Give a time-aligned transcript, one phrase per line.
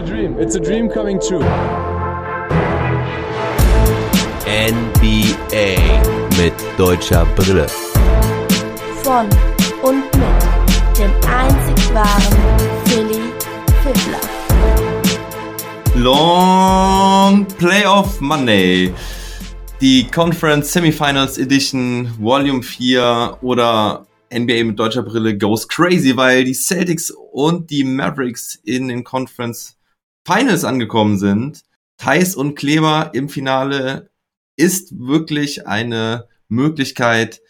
[0.00, 0.38] a dream.
[0.38, 1.44] It's a dream coming true.
[4.46, 5.76] NBA
[6.38, 7.66] mit deutscher Brille.
[9.02, 9.28] Von
[9.82, 12.36] und mit dem einzig wahren
[12.86, 13.20] Philly
[13.82, 14.20] Fiddler.
[15.96, 18.94] Long Playoff Monday.
[19.82, 26.54] Die Conference Semifinals Edition Volume 4 oder NBA mit deutscher Brille goes crazy, weil die
[26.54, 29.79] Celtics und die Mavericks in den Conference
[30.26, 31.62] Finals angekommen sind.
[31.96, 34.10] Thais und Kleber im Finale
[34.56, 37.40] ist wirklich eine Möglichkeit.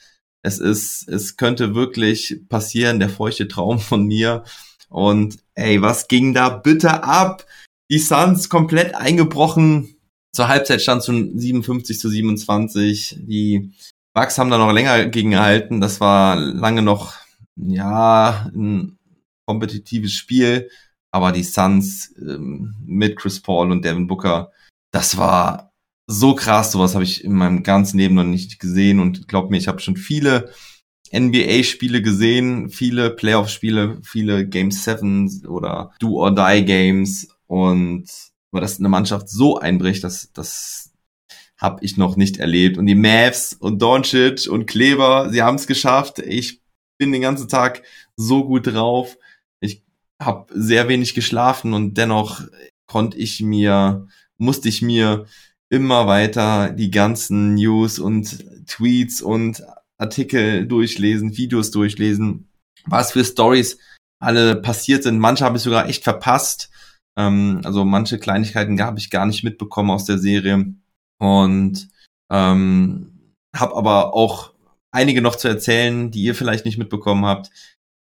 [0.42, 4.44] Es ist, es könnte wirklich passieren, der feuchte Traum von mir.
[4.88, 7.46] Und ey, was ging da bitte ab?
[7.90, 9.96] Die Suns komplett eingebrochen.
[10.32, 13.18] Zur Halbzeit stand es 57 zu 27.
[13.20, 13.72] Die
[14.14, 15.80] Bucks haben da noch länger gegengehalten.
[15.80, 17.14] Das war lange noch,
[17.56, 18.98] ja, ein
[19.46, 20.70] kompetitives Spiel.
[21.10, 24.52] Aber die Suns ähm, mit Chris Paul und Devin Booker,
[24.92, 25.72] das war
[26.06, 26.72] so krass.
[26.72, 29.00] Sowas habe ich in meinem ganzen Leben noch nicht gesehen.
[29.00, 30.52] Und glaub mir, ich habe schon viele
[31.12, 37.28] NBA-Spiele gesehen, viele Playoff-Spiele, viele Game 7 oder Do-or-Die-Games.
[37.46, 38.08] Und
[38.52, 40.90] aber dass eine Mannschaft so einbricht, das, das,
[41.60, 42.78] habe ich noch nicht erlebt.
[42.78, 46.18] Und die Mavs und Doncic und Kleber, sie haben es geschafft.
[46.18, 46.62] Ich
[46.98, 47.82] bin den ganzen Tag
[48.16, 49.16] so gut drauf.
[50.20, 52.42] Habe sehr wenig geschlafen und dennoch
[52.86, 55.26] konnte ich mir, musste ich mir
[55.70, 59.62] immer weiter die ganzen News und Tweets und
[59.98, 62.48] Artikel durchlesen, Videos durchlesen,
[62.86, 63.78] was für Stories
[64.20, 65.18] alle passiert sind.
[65.18, 66.70] Manche habe ich sogar echt verpasst.
[67.16, 70.74] Ähm, also manche Kleinigkeiten habe ich gar nicht mitbekommen aus der Serie.
[71.18, 71.88] Und
[72.30, 74.52] ähm, habe aber auch
[74.90, 77.50] einige noch zu erzählen, die ihr vielleicht nicht mitbekommen habt.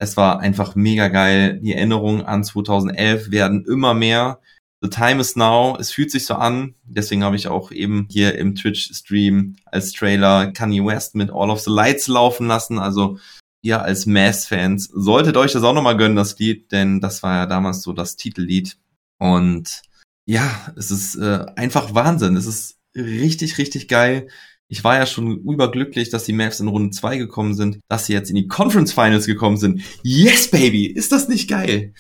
[0.03, 1.61] Es war einfach mega geil.
[1.63, 4.41] Die Erinnerungen an 2011 werden immer mehr.
[4.81, 5.77] The time is now.
[5.79, 6.75] Es fühlt sich so an.
[6.83, 11.61] Deswegen habe ich auch eben hier im Twitch-Stream als Trailer Kanye West mit All of
[11.61, 12.80] the Lights laufen lassen.
[12.80, 13.17] Also
[13.61, 17.45] ihr als Mass-Fans solltet euch das auch nochmal gönnen, das Lied, denn das war ja
[17.45, 18.77] damals so das Titellied.
[19.19, 19.83] Und
[20.25, 22.36] ja, es ist äh, einfach Wahnsinn.
[22.36, 24.27] Es ist richtig, richtig geil.
[24.73, 28.14] Ich war ja schon überglücklich, dass die Mavs in Runde 2 gekommen sind, dass sie
[28.14, 29.84] jetzt in die Conference Finals gekommen sind.
[30.02, 30.88] Yes, Baby!
[30.88, 31.94] Ist das nicht geil?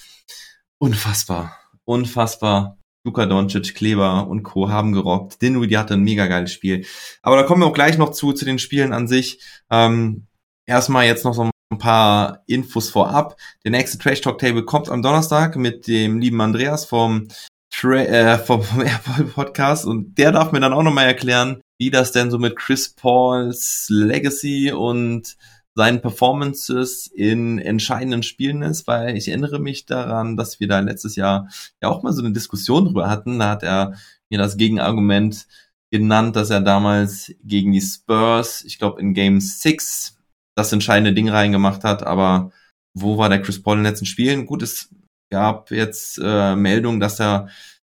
[0.79, 1.55] Unfassbar.
[1.85, 2.79] Unfassbar.
[3.05, 4.69] Luka Doncic, Kleber und Co.
[4.69, 5.39] haben gerockt.
[5.43, 6.83] Dinwiddie hatte ein mega geiles Spiel.
[7.21, 9.39] Aber da kommen wir auch gleich noch zu, zu den Spielen an sich.
[9.69, 10.25] Ähm,
[10.65, 13.37] erstmal jetzt noch so ein paar Infos vorab.
[13.63, 17.27] Der nächste Trash Talk Table kommt am Donnerstag mit dem lieben Andreas vom
[17.71, 22.13] Tra äh, vom Airport Podcast und der darf mir dann auch nochmal erklären, wie das
[22.13, 25.35] denn so mit Chris Pauls Legacy und
[25.75, 31.17] seinen Performances in entscheidenden Spielen ist, weil ich erinnere mich daran, dass wir da letztes
[31.17, 31.49] Jahr
[31.81, 33.37] ja auch mal so eine Diskussion drüber hatten.
[33.39, 33.95] Da hat er
[34.31, 35.45] mir das Gegenargument
[35.91, 40.15] genannt, dass er damals gegen die Spurs, ich glaube in Game 6,
[40.55, 42.53] das entscheidende Ding reingemacht hat, aber
[42.97, 44.45] wo war der Chris Paul in den letzten Spielen?
[44.45, 44.89] Gut, es
[45.29, 47.49] gab jetzt äh, Meldungen, dass er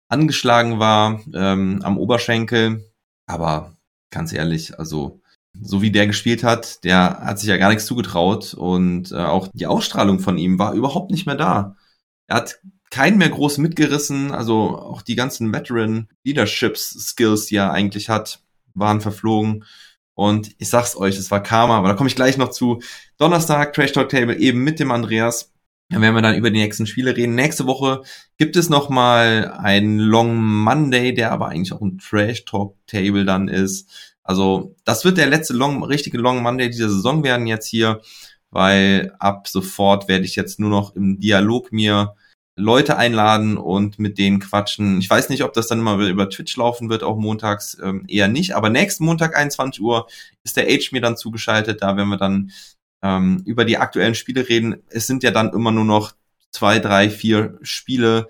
[0.10, 2.84] angeschlagen war ähm, am Oberschenkel.
[3.28, 3.75] Aber
[4.16, 5.22] ganz ehrlich, also
[5.62, 9.50] so wie der gespielt hat, der hat sich ja gar nichts zugetraut und äh, auch
[9.54, 11.76] die Ausstrahlung von ihm war überhaupt nicht mehr da.
[12.28, 12.60] Er hat
[12.90, 18.42] keinen mehr groß mitgerissen, also auch die ganzen Veteran Leadership Skills, die er eigentlich hat,
[18.74, 19.66] waren verflogen.
[20.14, 22.82] Und ich sag's euch, es war Karma, aber da komme ich gleich noch zu.
[23.18, 25.52] Donnerstag, Trash Talk Table eben mit dem Andreas.
[25.90, 27.36] Dann werden wir dann über die nächsten Spiele reden.
[27.36, 28.02] Nächste Woche
[28.38, 33.24] gibt es noch mal einen Long Monday, der aber eigentlich auch ein Trash Talk Table
[33.24, 34.16] dann ist.
[34.24, 38.02] Also das wird der letzte Long, richtige Long Monday dieser Saison werden jetzt hier,
[38.50, 42.16] weil ab sofort werde ich jetzt nur noch im Dialog mir
[42.58, 45.00] Leute einladen und mit denen quatschen.
[45.00, 48.30] Ich weiß nicht, ob das dann immer über Twitch laufen wird, auch montags ähm, eher
[48.30, 48.56] nicht.
[48.56, 50.08] Aber nächsten Montag 21 Uhr
[50.44, 51.82] ist der Age mir dann zugeschaltet.
[51.82, 52.52] Da werden wir dann
[53.06, 54.82] ähm, über die aktuellen Spiele reden.
[54.90, 56.16] Es sind ja dann immer nur noch
[56.52, 58.28] zwei, drei, vier Spiele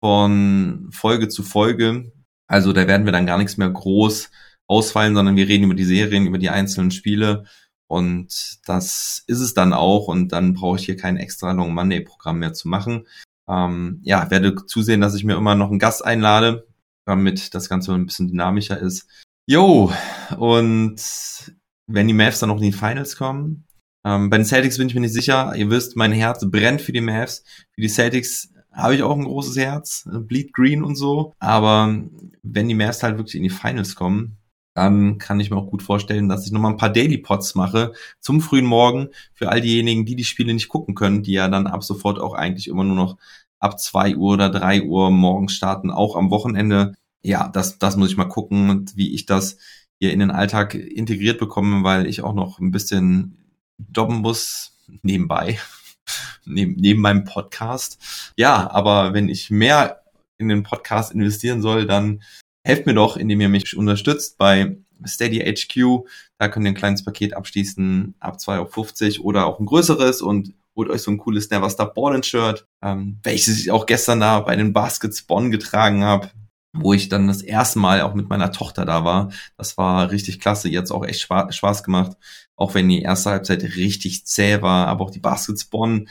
[0.00, 2.10] von Folge zu Folge.
[2.46, 4.30] Also da werden wir dann gar nichts mehr groß
[4.66, 7.44] ausfallen, sondern wir reden über die Serien, über die einzelnen Spiele.
[7.86, 10.08] Und das ist es dann auch.
[10.08, 13.06] Und dann brauche ich hier kein extra Long Monday Programm mehr zu machen.
[13.46, 16.66] Ähm, ja, werde zusehen, dass ich mir immer noch einen Gast einlade,
[17.04, 19.06] damit das Ganze ein bisschen dynamischer ist.
[19.46, 19.92] Jo,
[20.38, 20.96] und
[21.86, 23.66] wenn die Mavs dann noch in die Finals kommen,
[24.04, 25.54] ähm, bei den Celtics bin ich mir nicht sicher.
[25.56, 27.42] Ihr wisst, mein Herz brennt für die Mavs.
[27.72, 30.08] Für die Celtics habe ich auch ein großes Herz.
[30.12, 31.32] Bleed Green und so.
[31.38, 31.94] Aber
[32.42, 34.36] wenn die Mavs halt wirklich in die Finals kommen,
[34.74, 37.92] dann kann ich mir auch gut vorstellen, dass ich nochmal ein paar Daily Pots mache
[38.20, 41.68] zum frühen Morgen für all diejenigen, die die Spiele nicht gucken können, die ja dann
[41.68, 43.16] ab sofort auch eigentlich immer nur noch
[43.60, 46.94] ab zwei Uhr oder drei Uhr morgens starten, auch am Wochenende.
[47.22, 49.58] Ja, das, das muss ich mal gucken, wie ich das
[50.00, 53.43] hier in den Alltag integriert bekomme, weil ich auch noch ein bisschen
[53.78, 55.58] dobben muss nebenbei,
[56.44, 58.32] neben, neben meinem Podcast.
[58.36, 60.02] Ja, aber wenn ich mehr
[60.38, 62.22] in den Podcast investieren soll, dann
[62.64, 64.76] helft mir doch, indem ihr mich unterstützt bei
[65.06, 66.06] Steady HQ.
[66.38, 70.54] Da könnt ihr ein kleines Paket abschließen ab 2,50 Euro oder auch ein größeres und
[70.76, 74.40] holt euch so ein cooles Never Stop Ballin Shirt, ähm, welches ich auch gestern da
[74.40, 76.30] bei den Baskets Bonn getragen habe,
[76.74, 79.30] wo ich dann das erste Mal auch mit meiner Tochter da war.
[79.56, 82.16] Das war richtig klasse, jetzt auch echt Spaß gemacht,
[82.56, 86.08] auch wenn die erste Halbzeit richtig zäh war, aber auch die Baskets Bonn,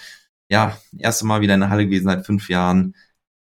[0.50, 2.96] ja, erste Mal wieder in der Halle gewesen seit fünf Jahren.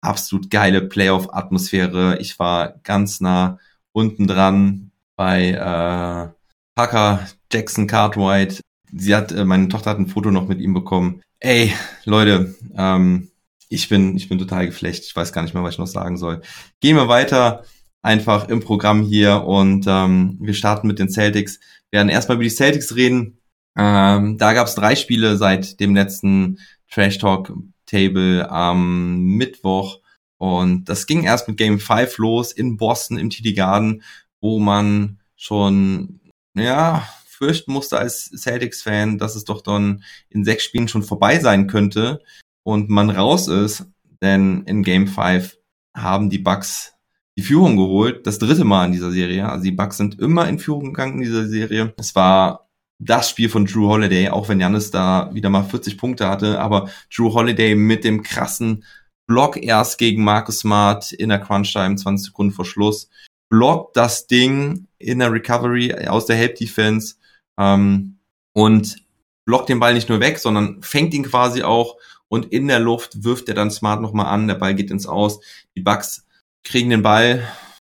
[0.02, 2.20] Absolut geile Playoff-Atmosphäre.
[2.20, 3.60] Ich war ganz nah
[3.94, 6.30] unten dran bei äh,
[6.76, 8.62] Parker Jackson Cartwright.
[8.92, 11.22] Sie hat, äh, meine Tochter hat ein Foto noch mit ihm bekommen.
[11.40, 11.74] Ey,
[12.06, 13.30] Leute, ähm,
[13.70, 15.06] ich bin, ich bin total geflecht.
[15.06, 16.42] Ich weiß gar nicht mehr, was ich noch sagen soll.
[16.80, 17.64] Gehen wir weiter
[18.02, 21.60] einfach im Programm hier und ähm, wir starten mit den Celtics.
[21.90, 23.40] Wir werden erstmal über die Celtics reden.
[23.78, 26.60] Ähm, da gab es drei Spiele seit dem letzten
[26.90, 27.54] Trash Talk
[27.86, 30.00] Table am Mittwoch
[30.38, 34.04] und das ging erst mit Game 5 los in Boston im TD Garden,
[34.40, 36.20] wo man schon
[36.56, 41.68] ja fürchten musste als Celtics-Fan, dass es doch dann in sechs Spielen schon vorbei sein
[41.68, 42.22] könnte
[42.68, 43.86] und man raus ist,
[44.22, 45.58] denn in Game 5
[45.96, 46.96] haben die Bucks
[47.38, 49.48] die Führung geholt, das dritte Mal in dieser Serie.
[49.48, 51.94] Also die Bucks sind immer in Führung gegangen in dieser Serie.
[51.98, 52.68] Es war
[53.00, 56.90] das Spiel von Drew Holiday, auch wenn Janis da wieder mal 40 Punkte hatte, aber
[57.16, 58.84] Drew Holiday mit dem krassen
[59.28, 63.10] Block erst gegen Marcus Smart in der Crunch-Time, 20 Sekunden vor Schluss,
[63.48, 67.16] blockt das Ding in der Recovery aus der Help-Defense
[67.58, 68.18] ähm,
[68.52, 68.98] und
[69.46, 71.96] blockt den Ball nicht nur weg, sondern fängt ihn quasi auch
[72.30, 75.40] und in der Luft wirft er dann Smart nochmal an, der Ball geht ins Aus,
[75.76, 76.26] die Bucks
[76.64, 77.48] kriegen den Ball,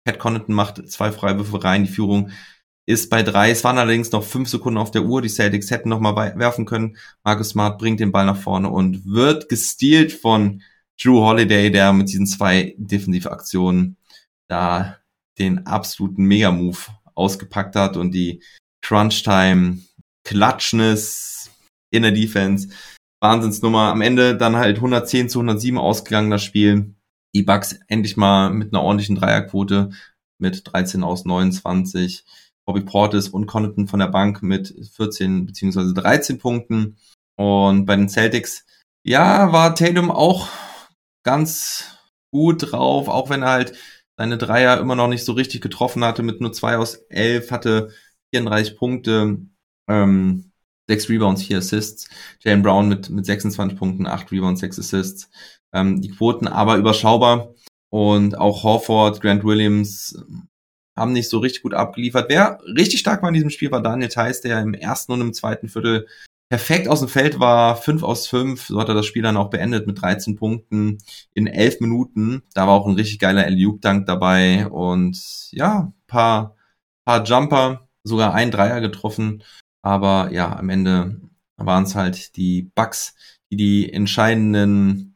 [0.05, 2.31] Pat Connaughton macht zwei Freiwürfe rein, die Führung
[2.87, 5.89] ist bei drei, es waren allerdings noch fünf Sekunden auf der Uhr, die Celtics hätten
[5.89, 10.63] nochmal werfen können, Marcus Smart bringt den Ball nach vorne und wird gestealt von
[11.01, 13.97] Drew Holiday, der mit diesen zwei Defensivaktionen
[14.49, 14.99] da
[15.39, 16.79] den absoluten Mega-Move
[17.15, 18.43] ausgepackt hat und die
[18.83, 19.79] Crunch-Time,
[20.25, 21.51] Klatschness
[21.91, 22.69] in der Defense
[23.21, 23.91] Wahnsinnsnummer.
[23.91, 26.95] Am Ende dann halt 110 zu 107 ausgegangen das Spiel.
[27.35, 29.91] Die Bucks endlich mal mit einer ordentlichen Dreierquote
[30.39, 32.25] mit 13 aus 29.
[32.67, 36.97] Bobby Portis und Connaughton von der Bank mit 14 beziehungsweise 13 Punkten.
[37.37, 38.65] Und bei den Celtics,
[39.03, 40.49] ja, war Tatum auch
[41.25, 41.97] ganz
[42.33, 43.73] gut drauf, auch wenn er halt
[44.17, 47.91] seine Dreier immer noch nicht so richtig getroffen hatte, mit nur 2 aus 11, hatte
[48.35, 49.39] 34 Punkte.
[49.89, 50.50] Ähm,
[50.91, 52.09] 6 Rebounds, 4 Assists.
[52.41, 55.31] Jalen Brown mit, mit 26 Punkten, 8 Rebounds, 6 Assists.
[55.73, 57.55] Ähm, die Quoten aber überschaubar.
[57.91, 60.49] Und auch Horford, Grant Williams ähm,
[60.97, 62.27] haben nicht so richtig gut abgeliefert.
[62.29, 65.33] Wer richtig stark war in diesem Spiel, war Daniel Theiss, der im ersten und im
[65.33, 66.07] zweiten Viertel
[66.49, 68.67] perfekt aus dem Feld war, 5 aus 5.
[68.67, 70.99] So hat er das Spiel dann auch beendet mit 13 Punkten
[71.35, 72.43] in 11 Minuten.
[72.55, 75.17] Da war auch ein richtig geiler Eliup-Dank dabei und
[75.53, 76.57] ja, paar,
[77.05, 79.45] paar Jumper, sogar ein Dreier getroffen.
[79.83, 81.21] Aber ja, am Ende
[81.57, 83.15] waren es halt die Bucks,
[83.51, 85.15] die die entscheidenden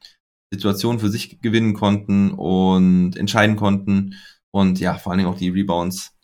[0.53, 4.15] Situationen für sich gewinnen konnten und entscheiden konnten.
[4.53, 6.15] Und ja, vor allen Dingen auch die Rebounds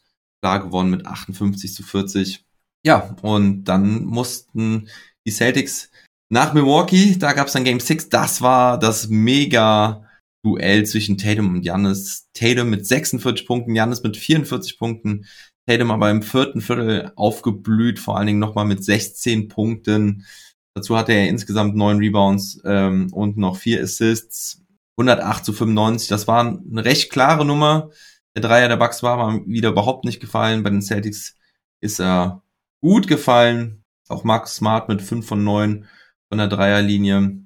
[0.42, 2.44] klar gewonnen mit 58 zu 40.
[2.84, 4.88] Ja, und dann mussten
[5.26, 5.90] die Celtics
[6.32, 10.06] nach Milwaukee, da gab es dann Game 6, das war das mega
[10.42, 12.28] Duell zwischen Tatum und Giannis.
[12.32, 15.26] Tatum mit 46 Punkten, Giannis mit 44 Punkten.
[15.70, 20.26] Tatum aber im vierten Viertel aufgeblüht, vor allen Dingen nochmal mit 16 Punkten.
[20.74, 24.62] Dazu hatte er insgesamt neun Rebounds ähm, und noch vier Assists.
[24.96, 27.90] 108 zu 95, das war eine recht klare Nummer.
[28.34, 30.62] Der Dreier der Bucks war aber wieder überhaupt nicht gefallen.
[30.64, 31.36] Bei den Celtics
[31.80, 32.42] ist er
[32.80, 33.84] gut gefallen.
[34.08, 35.86] Auch Marcus Smart mit 5 von 9
[36.28, 37.44] von der Dreierlinie.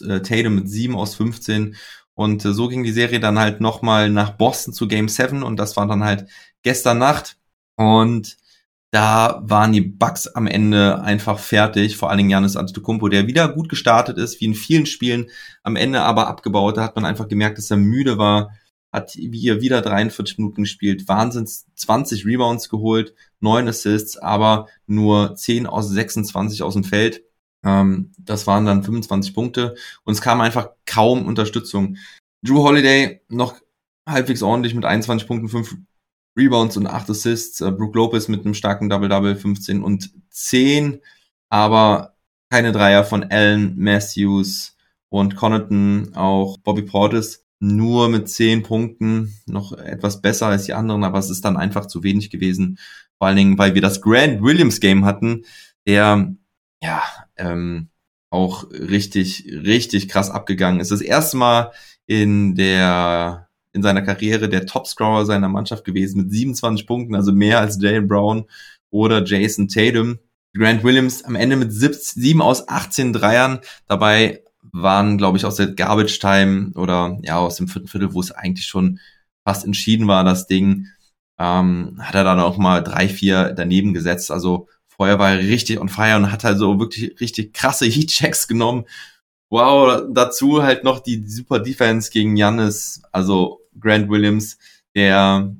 [0.00, 1.76] Äh, Tatum mit 7 aus 15.
[2.14, 5.56] Und äh, so ging die Serie dann halt nochmal nach Boston zu Game 7 und
[5.56, 6.28] das war dann halt
[6.62, 7.38] gestern Nacht.
[7.76, 8.36] Und
[8.92, 13.48] da waren die Bucks am Ende einfach fertig, vor allen Dingen Janis Antetokounmpo, der wieder
[13.48, 15.30] gut gestartet ist, wie in vielen Spielen,
[15.62, 16.76] am Ende aber abgebaut.
[16.76, 18.50] Da hat man einfach gemerkt, dass er müde war,
[18.92, 25.66] hat hier wieder 43 Minuten gespielt, wahnsinns 20 Rebounds geholt, 9 Assists, aber nur 10
[25.66, 27.24] aus 26 aus dem Feld.
[27.64, 29.74] Ähm, das waren dann 25 Punkte
[30.04, 31.96] und es kam einfach kaum Unterstützung.
[32.42, 33.56] Drew Holiday noch
[34.06, 35.76] halbwegs ordentlich mit 21 Punkten, 5
[36.36, 37.60] Rebounds und 8 Assists.
[37.60, 41.00] Äh, Brook Lopez mit einem starken Double-Double, 15 und 10.
[41.48, 42.16] Aber
[42.50, 44.76] keine Dreier von Allen, Matthews
[45.08, 51.04] und Connaughton auch Bobby Portis nur mit zehn Punkten noch etwas besser als die anderen,
[51.04, 52.78] aber es ist dann einfach zu wenig gewesen.
[53.18, 55.44] Vor allen Dingen, weil wir das Grant Williams Game hatten,
[55.86, 56.34] der
[56.82, 57.02] ja
[57.36, 57.88] ähm,
[58.30, 60.90] auch richtig, richtig krass abgegangen ist.
[60.90, 61.72] Das erste Mal
[62.06, 67.60] in der in seiner Karriere der Topscorer seiner Mannschaft gewesen mit 27 Punkten, also mehr
[67.60, 68.44] als Jalen Brown
[68.90, 70.18] oder Jason Tatum.
[70.54, 73.60] Grant Williams am Ende mit 7 aus 18 Dreiern.
[73.86, 78.20] Dabei waren, glaube ich, aus der Garbage Time oder ja, aus dem vierten Viertel, wo
[78.20, 79.00] es eigentlich schon
[79.44, 80.86] fast entschieden war, das Ding,
[81.38, 84.30] ähm, hat er dann auch mal drei, vier daneben gesetzt.
[84.30, 88.46] Also vorher war er richtig on fire und hat halt so wirklich richtig krasse Heat-Checks
[88.46, 88.84] genommen.
[89.50, 94.58] Wow, dazu halt noch die super Defense gegen Jannis, also Grant Williams,
[94.94, 95.54] der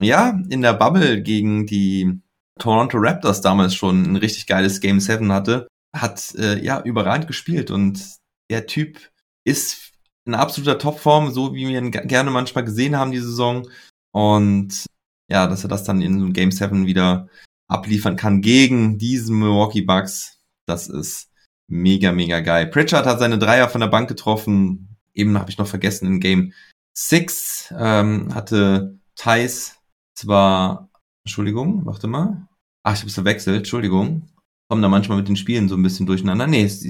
[0.00, 2.20] ja in der Bubble gegen die
[2.58, 7.70] Toronto Raptors damals schon ein richtig geiles Game 7 hatte, hat äh, ja überragend gespielt
[7.70, 8.02] und
[8.50, 8.98] der Typ
[9.44, 9.92] ist
[10.26, 13.68] in absoluter Topform, so wie wir ihn gerne manchmal gesehen haben die Saison
[14.12, 14.86] und
[15.30, 17.28] ja, dass er das dann in Game 7 wieder
[17.68, 21.30] abliefern kann gegen diesen Milwaukee Bucks, das ist
[21.70, 22.66] mega, mega geil.
[22.66, 24.96] Pritchard hat seine Dreier von der Bank getroffen.
[25.14, 26.52] Eben habe ich noch vergessen, in Game
[26.94, 29.76] 6 ähm, hatte Thais
[30.14, 30.90] zwar,
[31.24, 32.48] Entschuldigung, warte mal.
[32.82, 34.28] Ach, ich hab's verwechselt, Entschuldigung.
[34.68, 36.46] Kommen da manchmal mit den Spielen so ein bisschen durcheinander.
[36.46, 36.84] Nee, es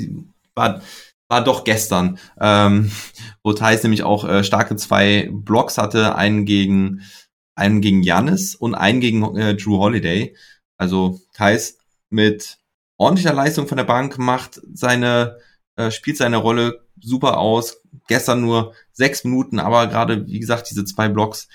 [0.55, 0.83] war,
[1.29, 2.91] war doch gestern, ähm,
[3.45, 7.03] wo Thais nämlich auch äh, starke zwei Blocks hatte, einen gegen
[7.61, 10.35] einen gegen Janis und einen gegen äh, Drew Holiday.
[10.79, 11.79] Also Thais
[12.09, 12.59] mit
[12.97, 15.39] ordentlicher Leistung von der Bank macht seine,
[15.81, 17.83] äh, spielt seine Rolle super aus.
[18.07, 21.49] Gestern nur sechs Minuten, aber gerade, wie gesagt, diese zwei Blocks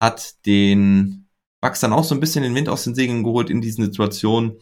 [0.00, 1.28] hat den
[1.60, 4.58] Bucks dann auch so ein bisschen den Wind aus den Segeln geholt in diesen Situationen,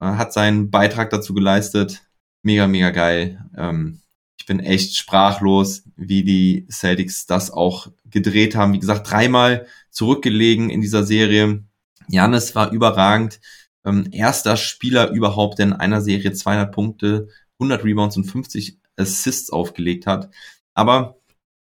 [0.00, 2.02] äh, hat seinen Beitrag dazu geleistet.
[2.42, 3.44] Mega, mega geil.
[3.56, 4.00] Ähm,
[4.38, 8.72] ich bin echt sprachlos, wie die Celtics das auch gedreht haben.
[8.72, 11.64] Wie gesagt, dreimal zurückgelegen in dieser Serie.
[12.08, 13.40] Janis war überragend.
[13.84, 17.28] Ähm, erster Spieler überhaupt, in einer Serie 200 Punkte,
[17.60, 20.30] 100 Rebounds und 50 Assists aufgelegt hat.
[20.74, 21.18] Aber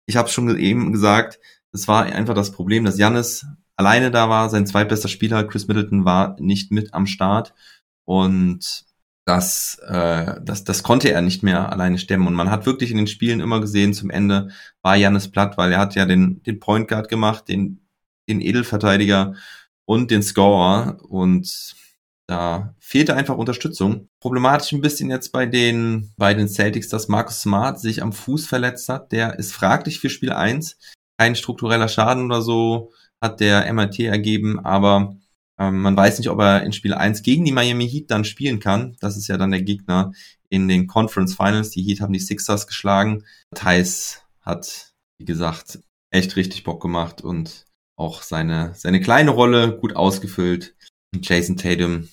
[0.06, 1.38] ich habe schon eben gesagt,
[1.72, 4.48] es war einfach das Problem, dass Janis alleine da war.
[4.48, 7.54] Sein zweitbester Spieler, Chris Middleton, war nicht mit am Start.
[8.04, 8.86] Und
[9.26, 12.26] das, äh, das, das konnte er nicht mehr alleine stemmen.
[12.26, 14.48] Und man hat wirklich in den Spielen immer gesehen, zum Ende
[14.82, 17.88] war Janis platt, weil er hat ja den, den Point Guard gemacht, den
[18.28, 19.34] den Edelverteidiger
[19.84, 21.74] und den Scorer und
[22.28, 24.08] da fehlte einfach Unterstützung.
[24.20, 28.46] Problematisch ein bisschen jetzt bei den, bei den Celtics, dass Marcus Smart sich am Fuß
[28.46, 29.12] verletzt hat.
[29.12, 30.78] Der ist fraglich für Spiel 1.
[31.18, 35.16] Kein struktureller Schaden oder so hat der MRT ergeben, aber
[35.58, 38.60] ähm, man weiß nicht, ob er in Spiel 1 gegen die Miami Heat dann spielen
[38.60, 38.96] kann.
[39.00, 40.12] Das ist ja dann der Gegner
[40.50, 41.70] in den Conference Finals.
[41.70, 43.24] Die Heat haben die Sixers geschlagen.
[43.54, 45.80] Thais hat, wie gesagt,
[46.10, 47.64] echt richtig Bock gemacht und
[47.96, 50.74] auch seine, seine kleine Rolle gut ausgefüllt.
[51.22, 52.08] Jason Tatum,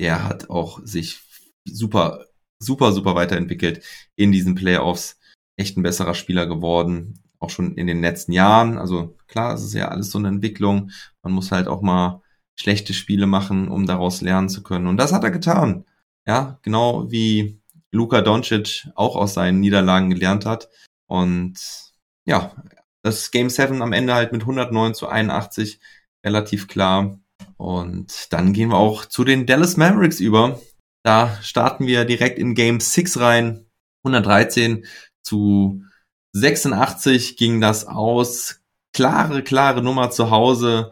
[0.00, 1.20] der hat auch sich
[1.64, 2.24] super,
[2.58, 3.84] super, super weiterentwickelt
[4.16, 5.20] in diesen Playoffs.
[5.56, 7.22] Echt ein besserer Spieler geworden.
[7.38, 8.78] Auch schon in den letzten Jahren.
[8.78, 10.90] Also klar, es ist ja alles so eine Entwicklung.
[11.22, 12.22] Man muss halt auch mal
[12.58, 14.86] schlechte Spiele machen, um daraus lernen zu können.
[14.86, 15.84] Und das hat er getan.
[16.26, 20.68] Ja, genau wie Luka Doncic auch aus seinen Niederlagen gelernt hat.
[21.06, 21.58] Und
[22.24, 22.54] ja,
[23.02, 25.80] das Game 7 am Ende halt mit 109 zu 81
[26.24, 27.18] relativ klar.
[27.60, 30.62] Und dann gehen wir auch zu den Dallas Mavericks über.
[31.04, 33.66] Da starten wir direkt in Game 6 rein.
[34.02, 34.86] 113
[35.22, 35.82] zu
[36.32, 38.62] 86 ging das aus.
[38.94, 40.90] Klare, klare Nummer zu Hause.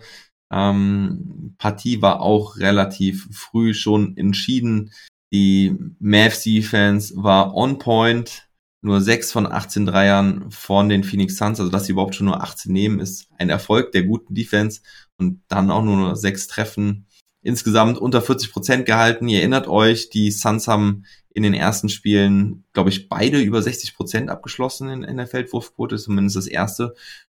[0.52, 4.92] Ähm, Partie war auch relativ früh schon entschieden.
[5.32, 8.46] Die Mavs-Defense war on point
[8.82, 12.42] nur sechs von 18 Dreiern von den Phoenix Suns, also dass sie überhaupt schon nur
[12.42, 14.82] 18 nehmen, ist ein Erfolg der guten Defense
[15.18, 17.06] und dann auch nur sechs Treffen.
[17.42, 19.28] Insgesamt unter 40 Prozent gehalten.
[19.28, 23.94] Ihr erinnert euch, die Suns haben in den ersten Spielen, glaube ich, beide über 60
[23.94, 26.94] Prozent abgeschlossen in, in der Feldwurfquote, zumindest das erste.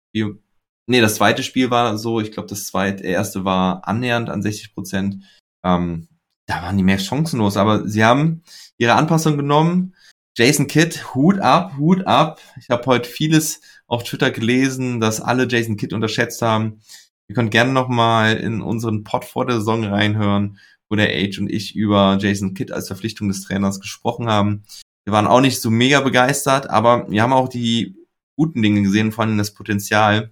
[0.09, 0.39] Spiel.
[0.87, 4.73] Nee, das zweite Spiel war so, ich glaube, das zweite, erste war annähernd an 60
[4.73, 5.23] Prozent.
[5.63, 6.09] Ähm,
[6.45, 8.43] da waren die mehr chancenlos, aber sie haben
[8.77, 9.95] ihre Anpassung genommen,
[10.35, 12.41] Jason Kidd, Hut ab, Hut ab.
[12.59, 16.81] Ich habe heute vieles auf Twitter gelesen, dass alle Jason Kidd unterschätzt haben.
[17.27, 21.49] Ihr könnt gerne nochmal in unseren Pod vor der Saison reinhören, wo der Age und
[21.49, 24.63] ich über Jason Kidd als Verpflichtung des Trainers gesprochen haben.
[25.05, 27.95] Wir waren auch nicht so mega begeistert, aber wir haben auch die
[28.35, 30.31] guten Dinge gesehen, vor allem das Potenzial.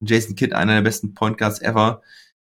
[0.00, 2.02] Jason Kidd, einer der besten Point Guards ever,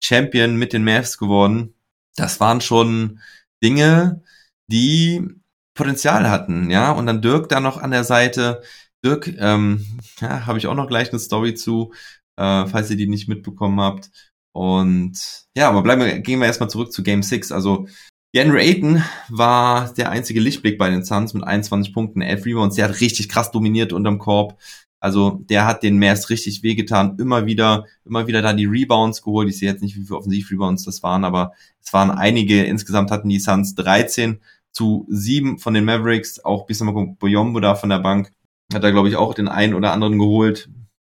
[0.03, 1.75] Champion mit den Mavs geworden.
[2.17, 3.21] Das waren schon
[3.63, 4.23] Dinge,
[4.69, 5.29] die
[5.75, 6.93] Potenzial hatten, ja.
[6.93, 8.63] Und dann Dirk da noch an der Seite,
[9.05, 9.87] Dirk, ähm,
[10.21, 11.93] ja, habe ich auch noch gleich eine Story zu,
[12.41, 14.11] äh, falls ihr die nicht mitbekommen habt.
[14.53, 17.53] Und ja, aber bleiben wir, gehen wir erstmal zurück zu Game 6.
[17.53, 17.87] Also
[18.35, 22.77] Henry Ayton war der einzige Lichtblick bei den Suns mit 21 Punkten, 11 Rebounds.
[22.77, 24.59] Der hat richtig krass dominiert unterm Korb.
[25.01, 27.17] Also der hat den Mavs richtig wehgetan.
[27.19, 29.49] Immer wieder, immer wieder da die Rebounds geholt.
[29.49, 32.65] Ich sehe jetzt nicht, wie viele Offensiv-Rebounds das waren, aber es waren einige.
[32.65, 34.41] Insgesamt hatten die Suns 13
[34.73, 36.45] zu 7 von den Mavericks.
[36.45, 38.33] Auch Bismarck Boyombo da von der Bank
[38.73, 40.69] hat da, glaube ich, auch den einen oder anderen geholt.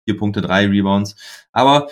[0.09, 1.15] Vier Punkte, drei Rebounds.
[1.51, 1.87] Aber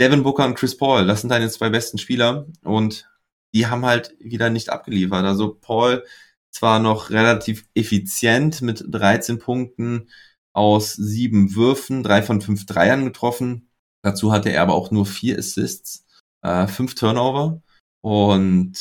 [0.00, 3.08] Devin Booker und Chris Paul, das sind deine zwei besten Spieler und
[3.54, 5.24] die haben halt wieder nicht abgeliefert.
[5.24, 6.04] Also Paul
[6.50, 10.08] zwar noch relativ effizient mit 13 Punkten
[10.52, 13.68] aus sieben Würfen, drei von fünf Dreiern getroffen.
[14.02, 16.04] Dazu hatte er aber auch nur vier Assists,
[16.42, 17.62] äh, fünf Turnover
[18.00, 18.76] und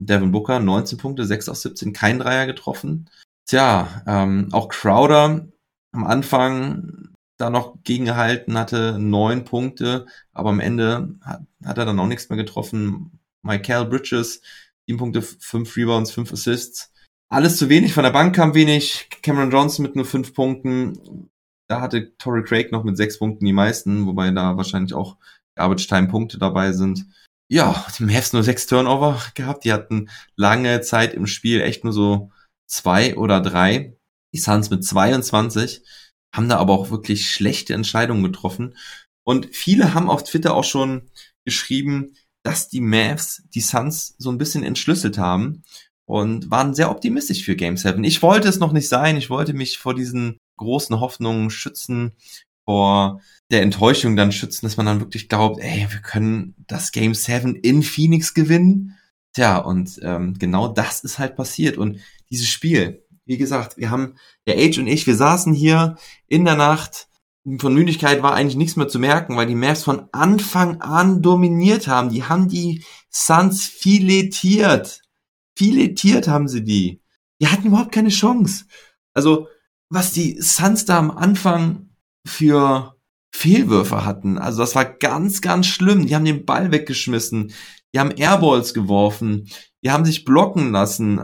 [0.00, 3.08] Devin Booker 19 Punkte, 6 aus 17, kein Dreier getroffen.
[3.46, 5.46] Tja, ähm, auch Crowder
[5.92, 7.07] am Anfang
[7.38, 12.28] da noch gegengehalten, hatte neun Punkte, aber am Ende hat, hat er dann auch nichts
[12.28, 13.18] mehr getroffen.
[13.42, 14.42] Michael Bridges,
[14.86, 16.92] sieben Punkte, fünf Rebounds, fünf Assists.
[17.30, 19.08] Alles zu wenig, von der Bank kam wenig.
[19.22, 21.30] Cameron Johnson mit nur fünf Punkten.
[21.68, 25.16] Da hatte Torrey Craig noch mit sechs Punkten die meisten, wobei da wahrscheinlich auch
[25.54, 27.06] Garbage Time Punkte dabei sind.
[27.50, 29.64] Ja, die Mavs nur sechs Turnover gehabt.
[29.64, 32.30] Die hatten lange Zeit im Spiel echt nur so
[32.66, 33.96] zwei oder drei.
[34.34, 35.82] Die Suns mit 22
[36.32, 38.74] haben da aber auch wirklich schlechte Entscheidungen getroffen.
[39.24, 41.10] Und viele haben auf Twitter auch schon
[41.44, 45.62] geschrieben, dass die Mavs die Suns so ein bisschen entschlüsselt haben
[46.06, 48.02] und waren sehr optimistisch für Game 7.
[48.04, 49.16] Ich wollte es noch nicht sein.
[49.16, 52.12] Ich wollte mich vor diesen großen Hoffnungen schützen,
[52.64, 53.20] vor
[53.50, 57.54] der Enttäuschung dann schützen, dass man dann wirklich glaubt, ey, wir können das Game 7
[57.56, 58.98] in Phoenix gewinnen.
[59.34, 61.76] Tja, und ähm, genau das ist halt passiert.
[61.76, 64.14] Und dieses Spiel, wie gesagt, wir haben,
[64.46, 67.08] der Age und ich, wir saßen hier in der Nacht.
[67.58, 71.88] Von Müdigkeit war eigentlich nichts mehr zu merken, weil die Mavs von Anfang an dominiert
[71.88, 72.08] haben.
[72.08, 75.02] Die haben die Suns filetiert.
[75.56, 77.02] Filetiert haben sie die.
[77.40, 78.64] Die hatten überhaupt keine Chance.
[79.12, 79.46] Also,
[79.90, 81.90] was die Suns da am Anfang
[82.26, 82.96] für
[83.30, 86.06] Fehlwürfe hatten, also das war ganz, ganz schlimm.
[86.06, 87.52] Die haben den Ball weggeschmissen.
[87.92, 89.48] Die haben Airballs geworfen.
[89.84, 91.20] Die haben sich blocken lassen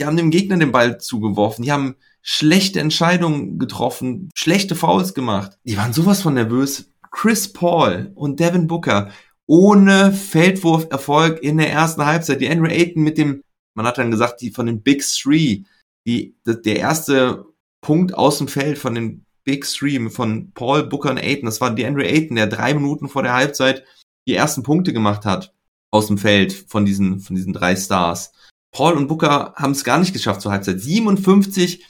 [0.00, 5.58] die haben dem Gegner den Ball zugeworfen, die haben schlechte Entscheidungen getroffen, schlechte Fouls gemacht.
[5.64, 6.90] Die waren sowas von nervös.
[7.10, 9.10] Chris Paul und Devin Booker
[9.46, 12.40] ohne Feldwurferfolg in der ersten Halbzeit.
[12.40, 13.42] Die Henry Ayton mit dem,
[13.74, 15.64] man hat dann gesagt, die von den Big Three,
[16.06, 17.46] die, der erste
[17.80, 21.74] Punkt aus dem Feld von den Big Three, von Paul, Booker und Ayton, das war
[21.74, 23.84] die Henry Ayton, der drei Minuten vor der Halbzeit
[24.28, 25.52] die ersten Punkte gemacht hat
[25.90, 28.32] aus dem Feld von diesen, von diesen drei Stars.
[28.72, 30.80] Paul und Booker haben es gar nicht geschafft zur Halbzeit.
[30.80, 31.84] 57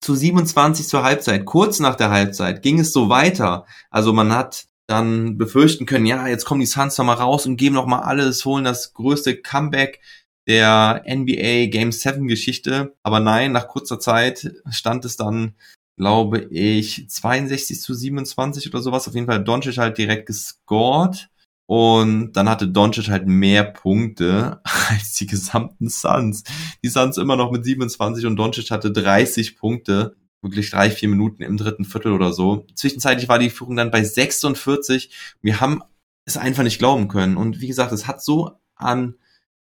[0.00, 1.44] zu 27 zur Halbzeit.
[1.44, 3.66] Kurz nach der Halbzeit ging es so weiter.
[3.90, 7.56] Also man hat dann befürchten können, ja, jetzt kommen die Suns noch mal raus und
[7.56, 10.00] geben noch mal alles, holen das größte Comeback
[10.46, 12.94] der NBA Game 7 Geschichte.
[13.02, 15.56] Aber nein, nach kurzer Zeit stand es dann,
[15.96, 19.08] glaube ich, 62 zu 27 oder sowas.
[19.08, 21.28] Auf jeden Fall Doncic halt direkt gescored.
[21.66, 26.44] Und dann hatte Doncic halt mehr Punkte als die gesamten Suns.
[26.82, 30.16] Die Suns immer noch mit 27 und Doncic hatte 30 Punkte.
[30.42, 32.66] Wirklich drei, vier Minuten im dritten Viertel oder so.
[32.74, 35.10] Zwischenzeitlich war die Führung dann bei 46.
[35.42, 35.82] Wir haben
[36.24, 37.36] es einfach nicht glauben können.
[37.36, 39.14] Und wie gesagt, es hat so an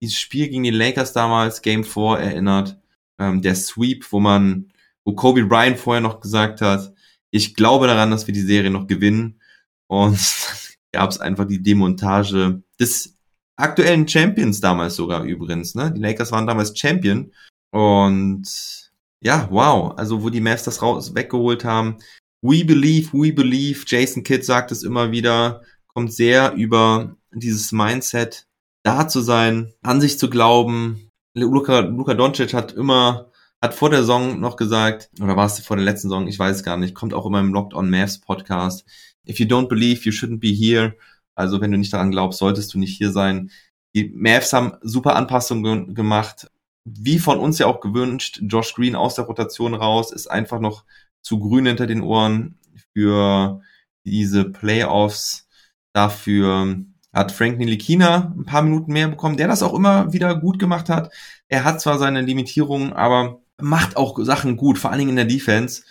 [0.01, 2.81] dieses Spiel gegen die Lakers damals, Game 4, erinnert.
[3.19, 4.73] Ähm, der Sweep, wo man,
[5.05, 6.93] wo Kobe Bryant vorher noch gesagt hat,
[7.31, 9.41] ich glaube daran, dass wir die Serie noch gewinnen.
[9.87, 10.19] Und
[10.93, 13.17] gab es einfach die Demontage des
[13.57, 15.75] aktuellen Champions damals sogar übrigens.
[15.75, 15.93] Ne?
[15.93, 17.33] Die Lakers waren damals Champion
[17.71, 18.91] und
[19.23, 19.95] ja, wow.
[19.97, 21.99] Also wo die Mavs das raus weggeholt haben.
[22.43, 23.85] We believe, we believe.
[23.87, 25.63] Jason Kidd sagt es immer wieder.
[25.95, 28.47] Kommt sehr über dieses Mindset,
[28.83, 31.11] da zu sein, an sich zu glauben.
[31.35, 33.31] Luka, Luka Doncic hat immer,
[33.63, 36.63] hat vor der Saison noch gesagt, oder war es vor der letzten Saison, ich weiß
[36.63, 38.85] gar nicht, kommt auch immer im Locked on Mavs Podcast
[39.27, 40.97] if you don't believe, you shouldn't be here.
[41.35, 43.51] Also wenn du nicht daran glaubst, solltest du nicht hier sein.
[43.95, 46.51] Die Mavs haben super Anpassungen gemacht.
[46.85, 50.85] Wie von uns ja auch gewünscht, Josh Green aus der Rotation raus, ist einfach noch
[51.23, 52.59] zu grün hinter den Ohren
[52.93, 53.61] für
[54.05, 55.49] diese Playoffs.
[55.93, 56.77] Dafür
[57.13, 60.89] hat Frank Nilikina ein paar Minuten mehr bekommen, der das auch immer wieder gut gemacht
[60.89, 61.13] hat.
[61.49, 65.25] Er hat zwar seine Limitierungen, aber macht auch Sachen gut, vor allen Dingen in der
[65.27, 65.83] Defense.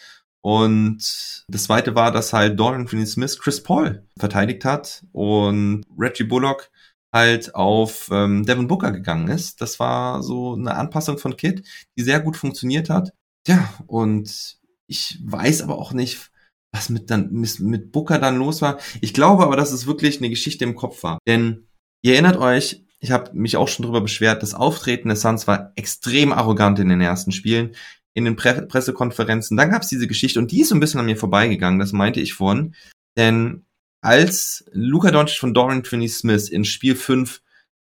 [0.41, 6.71] Und das zweite war, dass halt Dorian Finney-Smith Chris Paul verteidigt hat und Reggie Bullock
[7.13, 9.61] halt auf ähm, Devin Booker gegangen ist.
[9.61, 13.13] Das war so eine Anpassung von Kid, die sehr gut funktioniert hat.
[13.47, 16.31] Ja, und ich weiß aber auch nicht,
[16.71, 18.79] was mit dann mit Booker dann los war.
[19.01, 21.19] Ich glaube aber, dass es wirklich eine Geschichte im Kopf war.
[21.27, 21.67] Denn
[22.01, 25.73] ihr erinnert euch, ich habe mich auch schon darüber beschwert, das Auftreten des Suns war
[25.75, 27.75] extrem arrogant in den ersten Spielen,
[28.13, 29.57] in den Pre Pressekonferenzen.
[29.57, 31.93] Dann gab es diese Geschichte und die ist so ein bisschen an mir vorbeigegangen, das
[31.93, 32.75] meinte ich vorhin.
[33.17, 33.65] Denn
[34.01, 37.41] als Luka Doncic von Dorian Finney-Smith in Spiel 5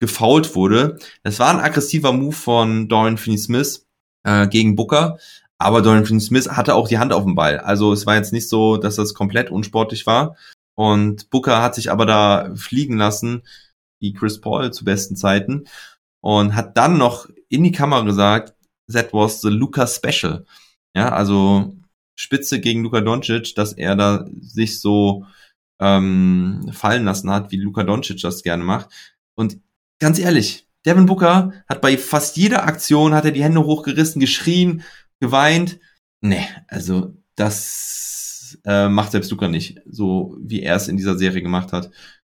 [0.00, 3.86] gefault wurde, das war ein aggressiver Move von Dorian Finney-Smith
[4.24, 5.18] äh, gegen Booker,
[5.58, 7.58] aber Dorian Finney-Smith hatte auch die Hand auf dem Ball.
[7.58, 10.36] Also es war jetzt nicht so, dass das komplett unsportlich war.
[10.74, 13.42] Und Booker hat sich aber da fliegen lassen,
[14.00, 15.64] wie Chris Paul zu besten Zeiten,
[16.22, 18.54] und hat dann noch in die Kamera gesagt,
[18.92, 20.44] that was the Luca Special.
[20.94, 21.76] Ja, also
[22.16, 25.24] Spitze gegen Luka Doncic, dass er da sich so
[25.80, 28.90] ähm, fallen lassen hat, wie Luka Doncic das gerne macht.
[29.34, 29.58] Und
[29.98, 34.82] ganz ehrlich, Devin Booker hat bei fast jeder Aktion hat er die Hände hochgerissen, geschrien,
[35.20, 35.78] geweint.
[36.20, 41.42] Nee, also das äh, macht selbst Luca nicht, so wie er es in dieser Serie
[41.42, 41.90] gemacht hat.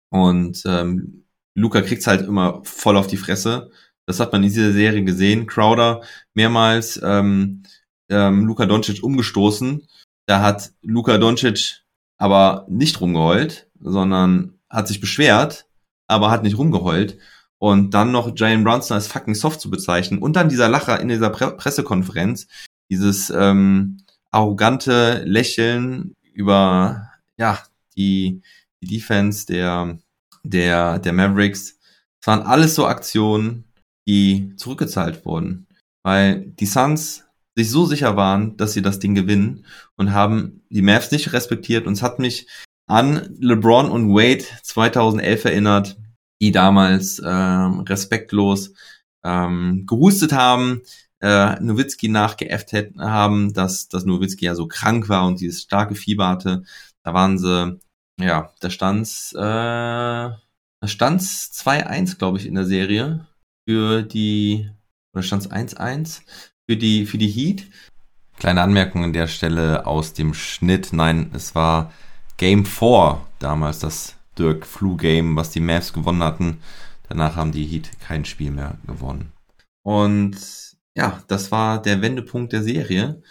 [0.09, 3.71] Und ähm, Luca kriegt's halt immer voll auf die Fresse.
[4.05, 5.47] Das hat man in dieser Serie gesehen.
[5.47, 6.01] Crowder
[6.33, 7.63] mehrmals ähm,
[8.09, 9.87] ähm, Luka Doncic umgestoßen.
[10.25, 11.83] Da hat Luka Doncic
[12.17, 15.65] aber nicht rumgeheult, sondern hat sich beschwert,
[16.07, 17.17] aber hat nicht rumgeheult.
[17.57, 20.19] Und dann noch Jalen Brunson als fucking soft zu bezeichnen.
[20.19, 22.47] Und dann dieser Lacher in dieser Pre Pressekonferenz,
[22.89, 23.97] dieses ähm,
[24.31, 27.59] arrogante Lächeln über ja
[27.95, 28.41] die,
[28.81, 29.99] die Defense der
[30.43, 31.77] der der Mavericks.
[32.19, 33.70] Es waren alles so Aktionen,
[34.07, 35.67] die zurückgezahlt wurden,
[36.03, 39.65] weil die Suns sich so sicher waren, dass sie das Ding gewinnen
[39.97, 41.85] und haben die Mavs nicht respektiert.
[41.85, 42.47] Und es hat mich
[42.87, 45.97] an LeBron und Wade 2011 erinnert,
[46.41, 48.73] die damals äh, respektlos
[49.23, 50.81] ähm, gehustet haben,
[51.21, 56.27] äh, Nowitzki nachgeäfft haben, dass, dass Nowitzki ja so krank war und dieses starke Fieber
[56.27, 56.63] hatte.
[57.03, 57.79] Da waren sie,
[58.19, 60.37] ja, da stand's, äh, da
[60.85, 63.27] stand's 2-1, glaube ich, in der Serie
[63.67, 64.69] für die,
[65.13, 66.21] oder stand's 1-1
[66.67, 67.67] für die, für die Heat.
[68.37, 70.93] Kleine Anmerkung an der Stelle aus dem Schnitt.
[70.93, 71.91] Nein, es war
[72.37, 76.61] Game 4 damals, das Dirk Flu Game, was die Mavs gewonnen hatten.
[77.07, 79.31] Danach haben die Heat kein Spiel mehr gewonnen.
[79.83, 80.37] Und
[80.95, 83.21] ja, das war der Wendepunkt der Serie.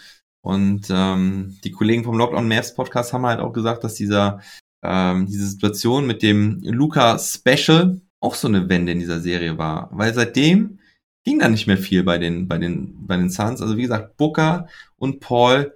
[0.41, 4.41] Und ähm, die Kollegen vom Lockdown Mavs Podcast haben halt auch gesagt, dass dieser
[4.83, 9.89] ähm, diese Situation mit dem Luca Special auch so eine Wende in dieser Serie war.
[9.91, 10.79] Weil seitdem
[11.23, 13.61] ging da nicht mehr viel bei den, bei den, bei den Suns.
[13.61, 15.73] Also wie gesagt, Booker und Paul,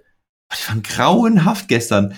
[0.52, 2.14] die waren grauenhaft gestern.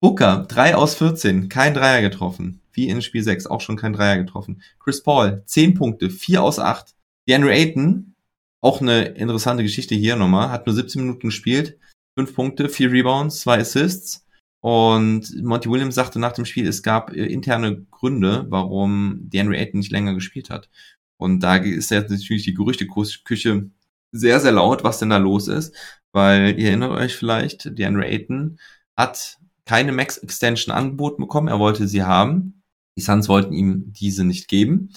[0.00, 2.60] Booker, 3 aus 14, kein Dreier getroffen.
[2.72, 4.62] Wie in Spiel 6, auch schon kein Dreier getroffen.
[4.78, 6.94] Chris Paul, 10 Punkte, 4 aus 8.
[7.28, 8.14] DeAndre Ayton,
[8.60, 11.78] auch eine interessante Geschichte hier nochmal, hat nur 17 Minuten gespielt,
[12.16, 14.26] 5 Punkte, 4 Rebounds, 2 Assists.
[14.60, 19.80] Und Monty Williams sagte nach dem Spiel, es gab äh, interne Gründe, warum DeAndre Ayton
[19.80, 20.68] nicht länger gespielt hat.
[21.16, 23.70] Und da ist jetzt natürlich die Gerüchteküche
[24.12, 25.74] sehr, sehr laut, was denn da los ist,
[26.12, 28.58] weil ihr erinnert euch vielleicht, DeAndre Ayton
[28.96, 32.62] hat keine Max Extension angeboten bekommen, er wollte sie haben.
[32.96, 34.90] Die Suns wollten ihm diese nicht geben.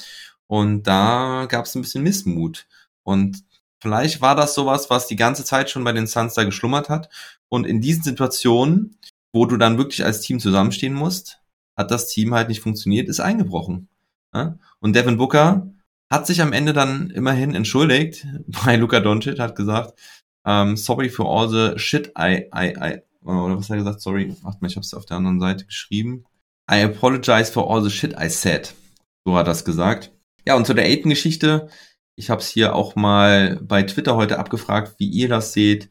[0.48, 2.68] Und da gab es ein bisschen Missmut.
[3.04, 3.44] Und
[3.80, 7.10] vielleicht war das sowas, was die ganze Zeit schon bei den Suns da geschlummert hat.
[7.50, 8.98] Und in diesen Situationen,
[9.34, 11.42] wo du dann wirklich als Team zusammenstehen musst,
[11.76, 13.90] hat das Team halt nicht funktioniert, ist eingebrochen.
[14.80, 15.72] Und Devin Booker
[16.12, 18.28] hat sich am Ende dann immerhin entschuldigt
[18.66, 20.00] bei Luka Doncic, hat gesagt,
[20.46, 24.02] um, ähm, sorry for all the shit I, I, I, oder was hat er gesagt?
[24.02, 26.26] Sorry, warte mal, ich hab's auf der anderen Seite geschrieben.
[26.70, 28.74] I apologize for all the shit I said.
[29.26, 30.12] So hat das gesagt.
[30.46, 31.70] Ja, und zu der Aiden-Geschichte,
[32.16, 35.90] ich habe es hier auch mal bei Twitter heute abgefragt, wie ihr das seht.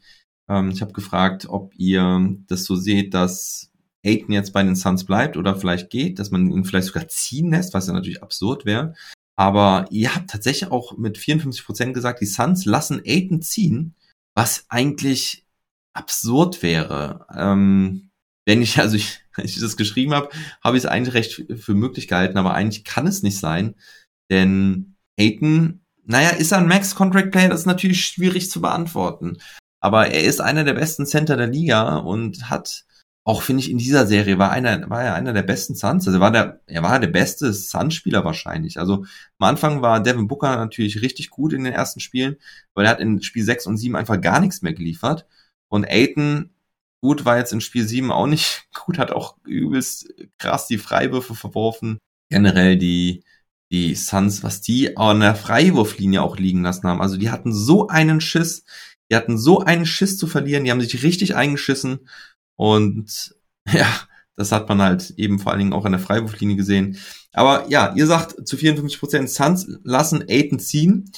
[0.52, 3.70] Ähm, ich habe gefragt, ob ihr das so seht, dass
[4.04, 7.50] Aiden jetzt bei den Suns bleibt oder vielleicht geht, dass man ihn vielleicht sogar ziehen
[7.50, 8.94] lässt, was ja natürlich absurd wäre.
[9.36, 13.94] Aber ihr habt tatsächlich auch mit 54% gesagt, die Suns lassen Aiden ziehen,
[14.34, 15.46] was eigentlich
[15.94, 17.26] absurd wäre.
[17.34, 18.10] Ähm,
[18.44, 20.28] wenn ich, also ich, wenn ich das geschrieben habe,
[20.62, 23.74] habe ich es eigentlich recht für möglich gehalten, aber eigentlich kann es nicht sein,
[24.30, 27.48] denn Aiden, naja, ist er ein Max-Contract-Player?
[27.48, 29.38] Das ist natürlich schwierig zu beantworten.
[29.82, 32.84] Aber er ist einer der besten Center der Liga und hat
[33.24, 36.20] auch finde ich in dieser Serie war einer war er einer der besten Suns, also
[36.20, 38.78] war der er war der beste Suns-Spieler wahrscheinlich.
[38.78, 39.04] Also
[39.38, 42.36] am Anfang war Devin Booker natürlich richtig gut in den ersten Spielen,
[42.74, 45.26] weil er hat in Spiel 6 und 7 einfach gar nichts mehr geliefert
[45.68, 46.50] und Aiton
[47.00, 51.34] gut war jetzt in Spiel 7 auch nicht gut, hat auch übelst krass die Freiwürfe
[51.34, 51.98] verworfen.
[52.30, 53.24] Generell die
[53.72, 57.00] die Suns, was die an der Freiwurflinie auch liegen lassen haben.
[57.00, 58.64] Also die hatten so einen Schiss,
[59.12, 62.08] Die hatten so einen Schiss zu verlieren, die haben sich richtig eingeschissen
[62.56, 63.36] und
[63.70, 63.86] ja,
[64.36, 66.96] das hat man halt eben vor allen Dingen auch an der Freiwurflinie gesehen.
[67.34, 71.12] Aber ja, ihr sagt zu 54 Prozent Suns lassen Aiton ziehen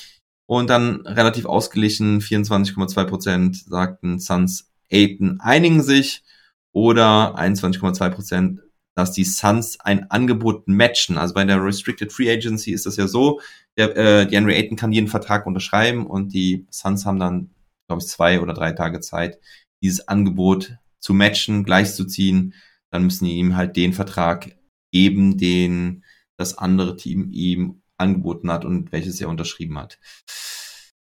[0.47, 6.25] und dann relativ ausgeglichen 24,2 Prozent sagten Suns Aiton einigen sich
[6.73, 8.61] oder 21,2 Prozent,
[8.97, 11.17] dass die Suns ein Angebot matchen.
[11.17, 13.41] Also bei der Restricted Free Agency ist das ja so,
[13.77, 17.51] der, äh, die Henry Aiton kann jeden Vertrag unterschreiben und die Suns haben dann,
[17.87, 19.39] glaube ich, zwei oder drei Tage Zeit,
[19.83, 22.55] dieses Angebot zu matchen, gleichzuziehen.
[22.91, 24.57] Dann müssen die ihm halt den Vertrag
[24.93, 26.05] geben, den
[26.37, 29.99] das andere Team ihm angeboten hat und welches er unterschrieben hat.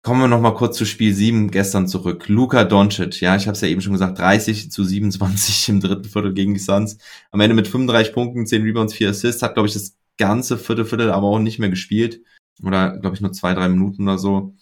[0.01, 2.27] Kommen wir noch mal kurz zu Spiel 7 gestern zurück.
[2.27, 6.03] Luka Doncic, ja, ich habe es ja eben schon gesagt, 30 zu 27 im dritten
[6.03, 6.99] Viertel gegen die Suns.
[7.31, 10.85] Am Ende mit 35 Punkten, 10 Rebounds, 4 Assists, hat, glaube ich, das ganze Viertel,
[10.85, 12.21] Viertel aber auch nicht mehr gespielt.
[12.61, 14.55] Oder, glaube ich, nur zwei, drei Minuten oder so.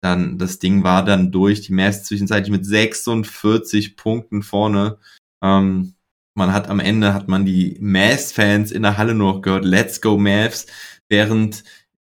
[0.00, 1.62] Dann, das Ding war dann durch.
[1.62, 4.98] Die Mavs zwischenzeitlich mit 46 Punkten vorne.
[5.42, 5.94] Ähm,
[6.34, 10.00] man hat am Ende, hat man die Mavs-Fans in der Halle nur noch gehört, Let's
[10.00, 10.66] go Mavs,
[11.08, 11.64] während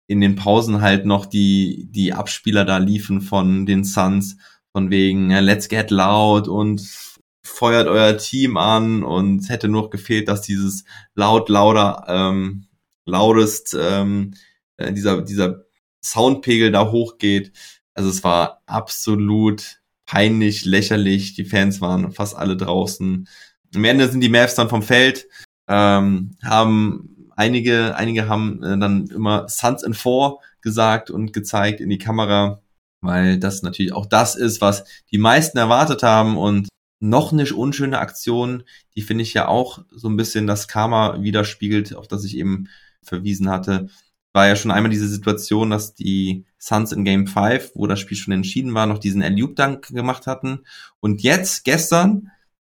[0.06, 4.36] in den Pausen halt noch die, die Abspieler da liefen von den Suns,
[4.72, 6.80] von wegen Let's Get Loud und
[7.44, 12.66] feuert euer Team an und hätte nur gefehlt, dass dieses laut, lauter, ähm,
[13.06, 14.34] lautest, ähm,
[14.76, 15.64] äh, dieser, dieser
[16.04, 17.52] Soundpegel da hochgeht.
[18.00, 21.34] Also es war absolut peinlich, lächerlich.
[21.34, 23.28] Die Fans waren fast alle draußen.
[23.74, 25.28] Am Ende sind die Mavs dann vom Feld,
[25.68, 31.90] ähm, haben einige, einige haben äh, dann immer Suns in Four gesagt und gezeigt in
[31.90, 32.62] die Kamera,
[33.02, 37.98] weil das natürlich auch das ist, was die meisten erwartet haben und noch eine unschöne
[37.98, 38.62] Aktion,
[38.96, 42.70] die finde ich ja auch so ein bisschen das Karma widerspiegelt, auf das ich eben
[43.02, 43.90] verwiesen hatte.
[44.32, 48.16] War ja schon einmal diese Situation, dass die Suns in Game 5, wo das Spiel
[48.16, 50.60] schon entschieden war, noch diesen Alley-Dunk gemacht hatten.
[51.00, 52.30] Und jetzt, gestern,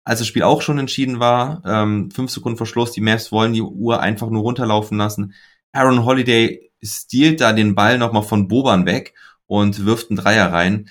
[0.03, 3.53] als das Spiel auch schon entschieden war, ähm, fünf Sekunden vor Schluss, die Mavs wollen
[3.53, 5.33] die Uhr einfach nur runterlaufen lassen.
[5.71, 9.13] Aaron Holiday stiehlt da den Ball nochmal von Boban weg
[9.45, 10.89] und wirft einen Dreier rein.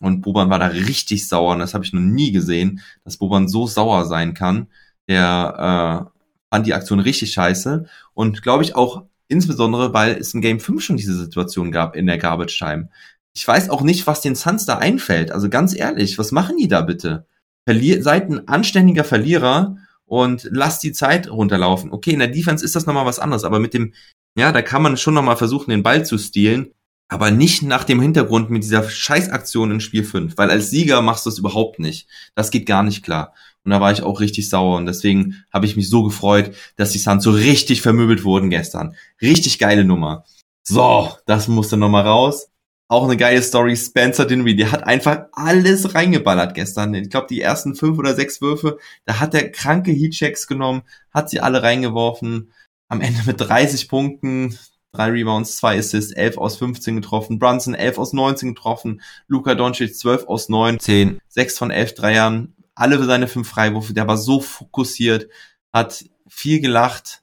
[0.00, 1.52] Und Boban war da richtig sauer.
[1.52, 4.68] Und das habe ich noch nie gesehen, dass Boban so sauer sein kann.
[5.08, 7.86] Der äh, fand die Aktion richtig scheiße.
[8.14, 12.06] Und glaube ich auch insbesondere, weil es in Game 5 schon diese Situation gab in
[12.06, 12.88] der Garbage Time.
[13.34, 15.30] Ich weiß auch nicht, was den Suns da einfällt.
[15.30, 17.26] Also ganz ehrlich, was machen die da bitte?
[17.66, 21.92] Verlier seid ein anständiger Verlierer und lasst die Zeit runterlaufen.
[21.92, 23.92] Okay, in der Defense ist das nochmal was anderes, aber mit dem,
[24.36, 26.72] ja, da kann man schon nochmal versuchen, den Ball zu stehlen,
[27.08, 31.24] aber nicht nach dem Hintergrund mit dieser Scheißaktion in Spiel 5, weil als Sieger machst
[31.26, 32.06] du es überhaupt nicht.
[32.34, 33.34] Das geht gar nicht klar.
[33.64, 36.92] Und da war ich auch richtig sauer und deswegen habe ich mich so gefreut, dass
[36.92, 38.94] die Suns so richtig vermöbelt wurden gestern.
[39.20, 40.24] Richtig geile Nummer.
[40.66, 42.48] So, das musste nochmal raus.
[42.90, 46.94] Auch eine geile Story, Spencer Dinwiddie, der hat einfach alles reingeballert gestern.
[46.94, 51.28] Ich glaube, die ersten fünf oder sechs Würfe, da hat er kranke Heatchecks genommen, hat
[51.28, 52.52] sie alle reingeworfen.
[52.88, 54.58] Am Ende mit 30 Punkten,
[54.98, 57.38] drei Rebounds, zwei Assists, 11 aus 15 getroffen.
[57.38, 59.00] Brunson 11 aus 19 getroffen.
[59.28, 62.54] Luka Doncic 12 aus 9, 10, 6 von 11 Dreiern.
[62.74, 65.28] Alle seine fünf Freiwürfe, der war so fokussiert,
[65.72, 67.22] hat viel gelacht,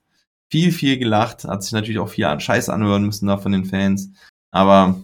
[0.49, 4.09] viel, viel gelacht, hat sich natürlich auch viel Scheiß anhören müssen da von den Fans.
[4.51, 5.03] Aber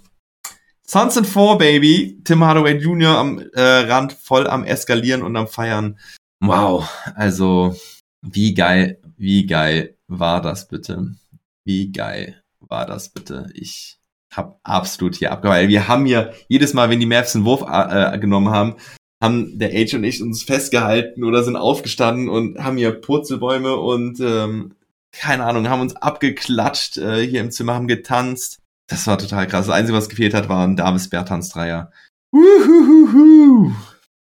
[0.85, 2.21] Suns and Four, Baby.
[2.23, 3.17] Tim Hardaway Jr.
[3.17, 5.97] am äh, Rand voll am Eskalieren und am Feiern.
[6.39, 7.75] Wow, also
[8.21, 11.15] wie geil, wie geil war das bitte?
[11.63, 12.40] Wie geil
[12.71, 13.49] war das bitte?
[13.53, 13.99] Ich
[14.33, 15.69] hab absolut hier abgeweilt.
[15.69, 18.77] Wir haben hier jedes Mal, wenn die Mavs einen Wurf äh, genommen haben,
[19.21, 24.19] haben der Age und ich uns festgehalten oder sind aufgestanden und haben hier Purzelbäume und
[24.21, 24.73] ähm,
[25.11, 28.59] keine Ahnung, haben uns abgeklatscht äh, hier im Zimmer, haben getanzt.
[28.87, 29.67] Das war total krass.
[29.67, 31.91] Das Einzige, was gefehlt hat, war Davis Bertans Dreier.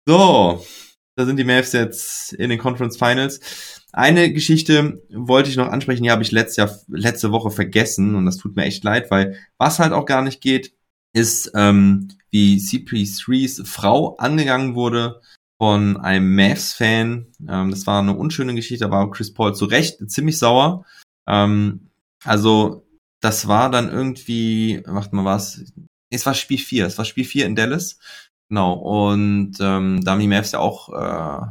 [0.06, 0.66] So,
[1.16, 3.77] da sind die Mavs jetzt in den Conference Finals.
[3.94, 8.26] Eine Geschichte wollte ich noch ansprechen, die habe ich letztes Jahr, letzte Woche vergessen und
[8.26, 10.74] das tut mir echt leid, weil was halt auch gar nicht geht,
[11.14, 15.22] ist, ähm, wie CP3s Frau angegangen wurde
[15.58, 17.28] von einem Mavs-Fan.
[17.50, 20.86] Ähm, das war eine unschöne Geschichte, da war Chris Paul zu Recht ziemlich sauer.
[21.28, 21.90] Ähm,
[22.24, 22.86] also
[23.22, 25.64] das war dann irgendwie, macht mal was,
[26.12, 28.00] es war Spiel 4, es war Spiel 4 in Dallas.
[28.50, 31.48] Genau, und ähm, da haben die Mavs ja auch äh,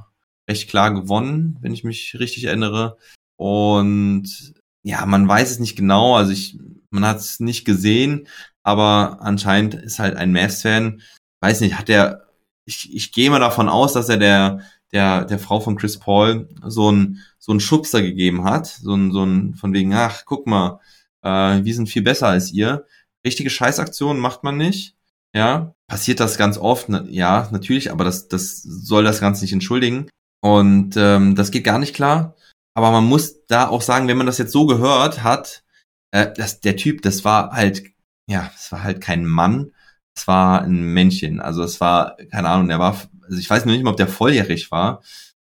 [0.49, 2.97] recht klar gewonnen, wenn ich mich richtig erinnere.
[3.37, 6.59] Und ja, man weiß es nicht genau, also ich,
[6.91, 8.29] man hat es nicht gesehen,
[8.63, 11.03] aber anscheinend ist halt ein Mavs-Fan,
[11.41, 12.29] weiß nicht, hat der,
[12.65, 14.61] ich, ich gehe mal davon aus, dass er der,
[14.93, 19.13] der, der Frau von Chris Paul so ein so ein Schubser gegeben hat, so ein,
[19.13, 20.81] so ein, von wegen, ach, guck mal,
[21.23, 22.87] äh, wir sind viel besser als ihr.
[23.25, 24.97] Richtige Scheißaktionen macht man nicht.
[25.35, 30.09] ja, passiert das ganz oft, ja, natürlich, aber das, das soll das Ganze nicht entschuldigen.
[30.47, 32.37] Und ähm, das geht gar nicht klar.
[32.75, 35.65] Aber man muss da auch sagen, wenn man das jetzt so gehört hat,
[36.13, 37.83] äh, dass der Typ, das war halt,
[38.29, 39.73] ja, es war halt kein Mann,
[40.15, 41.41] es war ein Männchen.
[41.41, 44.07] Also es war, keine Ahnung, der war, also ich weiß noch nicht mal, ob der
[44.07, 45.03] volljährig war.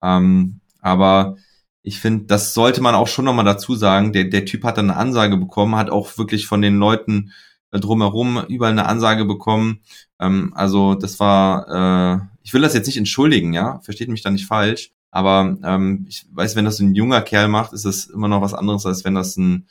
[0.02, 1.36] Ähm, aber
[1.82, 4.12] ich finde, das sollte man auch schon nochmal dazu sagen.
[4.12, 7.32] Der, der Typ hat dann eine Ansage bekommen, hat auch wirklich von den Leuten
[7.70, 9.82] äh, drumherum überall eine Ansage bekommen.
[10.18, 14.30] Ähm, also das war, äh, ich will das jetzt nicht entschuldigen, ja, versteht mich da
[14.30, 14.92] nicht falsch.
[15.10, 18.54] Aber ähm, ich weiß, wenn das ein junger Kerl macht, ist es immer noch was
[18.54, 19.66] anderes, als wenn das ein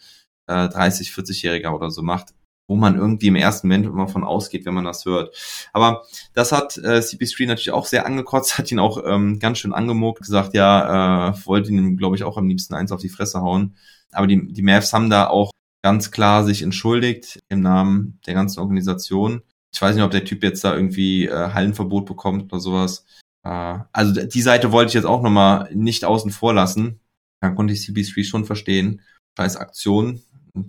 [0.48, 2.34] äh, 30, 40-Jähriger oder so macht
[2.70, 5.36] wo man irgendwie im ersten Moment immer von ausgeht, wenn man das hört.
[5.74, 6.04] Aber
[6.34, 10.22] das hat äh, CP3 natürlich auch sehr angekotzt, hat ihn auch ähm, ganz schön angemuckt,
[10.22, 13.76] gesagt, ja, äh, wollte ihn, glaube ich, auch am liebsten eins auf die Fresse hauen.
[14.12, 15.52] Aber die, die Mavs haben da auch
[15.82, 19.42] ganz klar sich entschuldigt im Namen der ganzen Organisation.
[19.74, 23.06] Ich weiß nicht, ob der Typ jetzt da irgendwie äh, Hallenverbot bekommt oder sowas.
[23.44, 27.00] Äh, also die Seite wollte ich jetzt auch nochmal nicht außen vor lassen.
[27.42, 29.02] Da konnte ich CP3 schon verstehen.
[29.38, 30.22] Scheiß Aktion,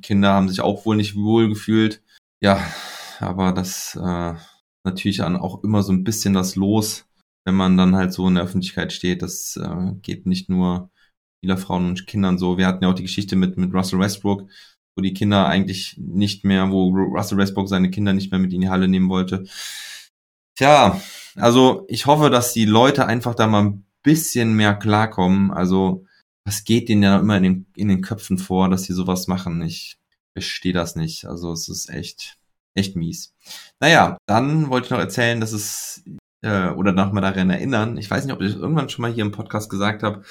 [0.03, 2.03] Kinder haben sich auch wohl nicht wohl gefühlt.
[2.43, 2.63] Ja,
[3.19, 4.35] aber das äh,
[4.85, 7.07] natürlich dann auch immer so ein bisschen das los,
[7.45, 9.23] wenn man dann halt so in der Öffentlichkeit steht.
[9.23, 10.91] Das äh, geht nicht nur
[11.43, 12.59] vieler Frauen und Kindern so.
[12.59, 14.49] Wir hatten ja auch die Geschichte mit, mit Russell Westbrook,
[14.97, 18.61] wo die Kinder eigentlich nicht mehr, wo Russell Westbrook seine Kinder nicht mehr mit in
[18.61, 19.45] die Halle nehmen wollte.
[20.57, 21.01] Tja,
[21.37, 25.51] also ich hoffe, dass die Leute einfach da mal ein bisschen mehr klarkommen.
[25.51, 26.05] Also
[26.45, 29.63] was geht denen ja immer in den, in den Köpfen vor, dass sie sowas machen?
[29.63, 29.99] Ich
[30.33, 31.27] verstehe das nicht.
[31.27, 32.39] Also es ist echt,
[32.75, 33.35] echt mies.
[33.81, 36.03] Naja, dann wollte ich noch erzählen, dass es,
[36.43, 39.13] äh, oder noch mal daran erinnern, ich weiß nicht, ob ich das irgendwann schon mal
[39.13, 40.25] hier im Podcast gesagt habe,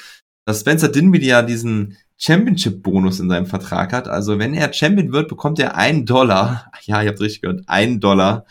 [0.45, 4.07] dass Spencer Dinwiddie ja diesen Championship-Bonus in seinem Vertrag hat.
[4.07, 6.71] Also wenn er Champion wird, bekommt er einen Dollar.
[6.83, 8.45] Ja, ihr habt richtig gehört, einen Dollar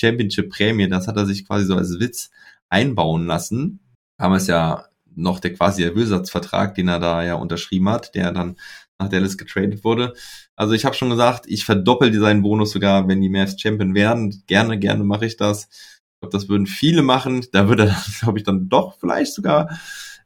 [0.00, 0.88] Championship-Prämie.
[0.88, 2.30] Das hat er sich quasi so als Witz
[2.68, 3.80] einbauen lassen.
[4.18, 8.56] Es ja noch der quasi Erlöservertrag, den er da ja unterschrieben hat, der dann
[8.98, 10.14] nach Dallas getradet wurde.
[10.56, 14.42] Also ich habe schon gesagt, ich verdoppel seinen Bonus sogar, wenn die Mavs Champion werden.
[14.46, 15.68] Gerne, gerne mache ich das.
[15.70, 17.44] Ich glaube, das würden viele machen.
[17.52, 19.68] Da würde er, glaube ich, dann doch vielleicht sogar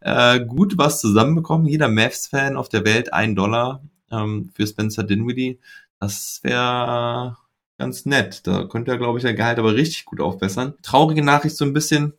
[0.06, 1.66] äh, gut was zusammenbekommen.
[1.66, 5.58] Jeder Mavs-Fan auf der Welt ein Dollar ähm, für Spencer Dinwiddie.
[5.98, 7.36] Das wäre
[7.76, 8.46] ganz nett.
[8.46, 10.74] Da könnte er, glaube ich, sein Gehalt aber richtig gut aufbessern.
[10.82, 12.12] Traurige Nachricht so ein bisschen.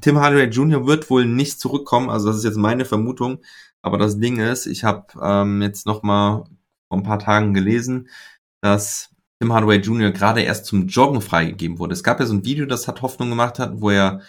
[0.00, 0.86] Tim Hardaway Jr.
[0.86, 3.40] wird wohl nicht zurückkommen, also das ist jetzt meine Vermutung.
[3.82, 6.44] Aber das Ding ist, ich habe ähm, jetzt noch mal
[6.88, 8.08] vor ein paar Tagen gelesen,
[8.62, 10.12] dass Tim Hardaway Jr.
[10.12, 11.92] gerade erst zum Joggen freigegeben wurde.
[11.92, 14.20] Es gab ja so ein Video, das hat Hoffnung gemacht hat, wo er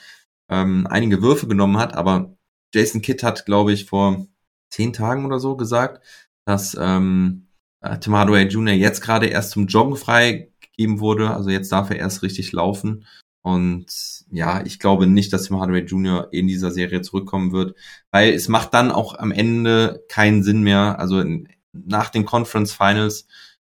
[0.49, 2.35] ähm, einige Würfe genommen hat, aber
[2.73, 4.27] Jason Kidd hat, glaube ich, vor
[4.69, 6.03] zehn Tagen oder so gesagt,
[6.45, 7.47] dass ähm,
[7.81, 8.73] äh, Tim Hardaway Jr.
[8.73, 11.31] jetzt gerade erst zum Joggen freigegeben wurde.
[11.31, 13.05] Also jetzt darf er erst richtig laufen.
[13.43, 13.85] Und
[14.31, 16.29] ja, ich glaube nicht, dass Tim Hardaway Jr.
[16.31, 17.75] in dieser Serie zurückkommen wird,
[18.11, 22.73] weil es macht dann auch am Ende keinen Sinn mehr, also in, nach den Conference
[22.73, 23.27] Finals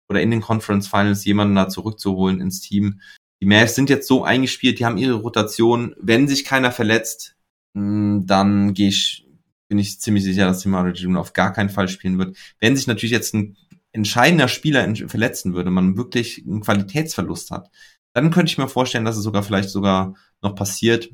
[0.09, 3.01] oder in den Conference Finals jemanden da zurückzuholen ins Team.
[3.41, 5.95] Die Mavs sind jetzt so eingespielt, die haben ihre Rotation.
[5.99, 7.35] Wenn sich keiner verletzt,
[7.73, 9.27] dann gehe ich,
[9.67, 11.19] bin ich ziemlich sicher, dass Hardaway Jr.
[11.19, 12.37] auf gar keinen Fall spielen wird.
[12.59, 13.57] Wenn sich natürlich jetzt ein
[13.91, 17.69] entscheidender Spieler verletzen würde, man wirklich einen Qualitätsverlust hat,
[18.13, 21.09] dann könnte ich mir vorstellen, dass es sogar vielleicht sogar noch passiert.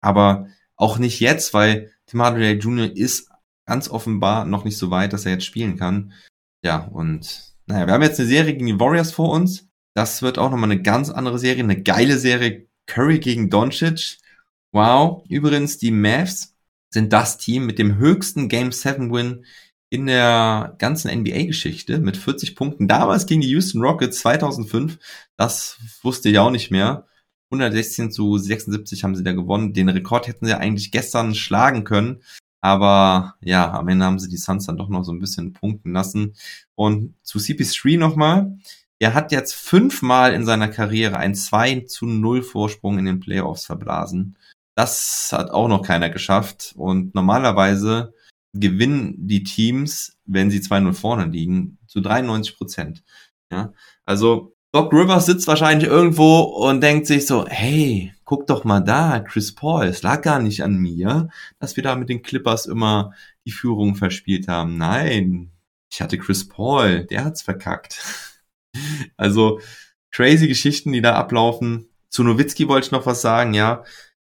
[0.00, 2.96] Aber auch nicht jetzt, weil Tim Hardaway Jr.
[2.96, 3.28] ist
[3.66, 6.12] ganz offenbar noch nicht so weit, dass er jetzt spielen kann.
[6.64, 9.68] Ja, und naja, wir haben jetzt eine Serie gegen die Warriors vor uns.
[9.94, 12.66] Das wird auch nochmal eine ganz andere Serie, eine geile Serie.
[12.86, 14.18] Curry gegen Doncic.
[14.72, 15.24] Wow.
[15.28, 16.54] Übrigens, die Mavs
[16.90, 19.44] sind das Team mit dem höchsten Game 7 Win
[19.90, 22.88] in der ganzen NBA-Geschichte mit 40 Punkten.
[22.88, 24.98] Damals gegen die Houston Rockets 2005.
[25.36, 27.06] Das wusste ich auch nicht mehr.
[27.50, 29.72] 116 zu 76 haben sie da gewonnen.
[29.72, 32.22] Den Rekord hätten sie eigentlich gestern schlagen können.
[32.60, 35.92] Aber ja, am Ende haben sie die Suns dann doch noch so ein bisschen punkten
[35.92, 36.34] lassen.
[36.74, 38.58] Und zu CP3 nochmal.
[38.98, 43.64] Er hat jetzt fünfmal in seiner Karriere ein 2 zu 0 Vorsprung in den Playoffs
[43.64, 44.36] verblasen.
[44.78, 46.72] Das hat auch noch keiner geschafft.
[46.76, 48.14] Und normalerweise
[48.54, 53.02] gewinnen die Teams, wenn sie 2-0 vorne liegen, zu 93 Prozent.
[53.50, 53.72] Ja,
[54.04, 59.18] also Doc Rivers sitzt wahrscheinlich irgendwo und denkt sich so, hey, guck doch mal da,
[59.18, 63.12] Chris Paul, es lag gar nicht an mir, dass wir da mit den Clippers immer
[63.44, 64.78] die Führung verspielt haben.
[64.78, 65.50] Nein,
[65.90, 68.00] ich hatte Chris Paul, der hat's verkackt.
[69.16, 69.60] Also
[70.12, 71.88] crazy Geschichten, die da ablaufen.
[72.10, 73.82] Zu Nowitzki wollte ich noch was sagen, ja,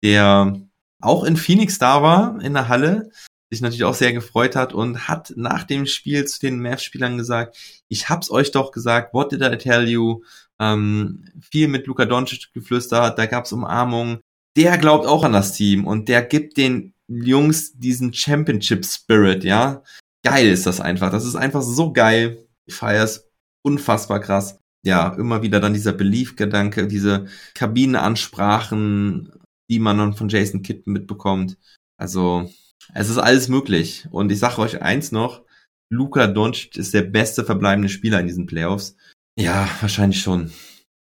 [0.03, 0.61] der
[1.01, 3.11] auch in Phoenix da war, in der Halle,
[3.51, 7.57] sich natürlich auch sehr gefreut hat und hat nach dem Spiel zu den Mavs-Spielern gesagt,
[7.89, 10.23] ich hab's euch doch gesagt, what did I tell you?
[10.59, 14.21] ähm, viel mit Luka Doncic geflüstert, da gab's Umarmungen.
[14.57, 19.83] Der glaubt auch an das Team und der gibt den Jungs diesen Championship Spirit, ja.
[20.25, 21.11] Geil ist das einfach.
[21.11, 22.45] Das ist einfach so geil.
[22.67, 23.31] Ich feier's
[23.63, 24.59] unfassbar krass.
[24.85, 29.33] Ja, immer wieder dann dieser Belief-Gedanke, diese Kabinenansprachen,
[29.69, 31.59] die man dann von Jason Kidd mitbekommt.
[31.97, 32.51] Also,
[32.95, 34.07] es ist alles möglich.
[34.11, 35.43] Und ich sage euch eins noch,
[35.91, 38.97] Luka Doncic ist der beste verbleibende Spieler in diesen Playoffs.
[39.39, 40.51] Ja, wahrscheinlich schon.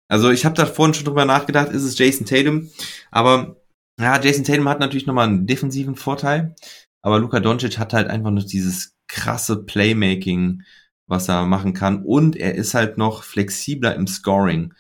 [0.10, 2.70] Also ich habe da vorhin schon drüber nachgedacht, ist es Jason Tatum,
[3.12, 3.62] aber
[4.00, 6.56] ja, Jason Tatum hat natürlich nochmal einen defensiven Vorteil,
[7.02, 10.64] aber Luka Doncic hat halt einfach noch dieses krasse Playmaking,
[11.08, 14.74] was er machen kann und er ist halt noch flexibler im Scoring.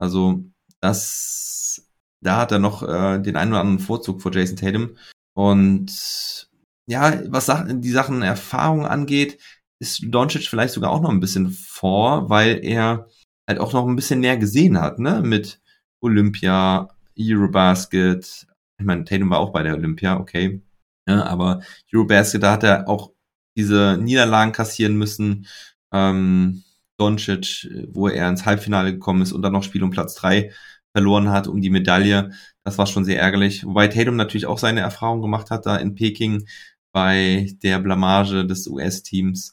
[0.00, 0.44] Also
[0.80, 1.86] das,
[2.22, 4.96] da hat er noch äh, den einen oder anderen Vorzug vor Jason Tatum
[5.34, 6.48] und
[6.86, 9.38] ja, was die Sachen Erfahrung angeht,
[9.78, 13.08] ist Doncic vielleicht sogar auch noch ein bisschen vor, weil er
[13.48, 15.22] halt auch noch ein bisschen mehr gesehen hat, ne?
[15.22, 15.60] Mit
[16.00, 18.46] Olympia, Eurobasket.
[18.78, 20.62] Ich meine, Tatum war auch bei der Olympia, okay.
[21.08, 21.62] Ja, aber
[21.92, 23.12] Eurobasket, da hat er auch
[23.56, 25.46] diese Niederlagen kassieren müssen.
[25.92, 26.64] Ähm,
[26.98, 30.52] Doncic, wo er ins Halbfinale gekommen ist und dann noch Spiel um Platz drei
[30.94, 32.30] verloren hat um die Medaille.
[32.64, 33.64] Das war schon sehr ärgerlich.
[33.64, 36.46] Wobei Tatum natürlich auch seine Erfahrung gemacht hat da in Peking
[36.92, 39.52] bei der Blamage des US-Teams.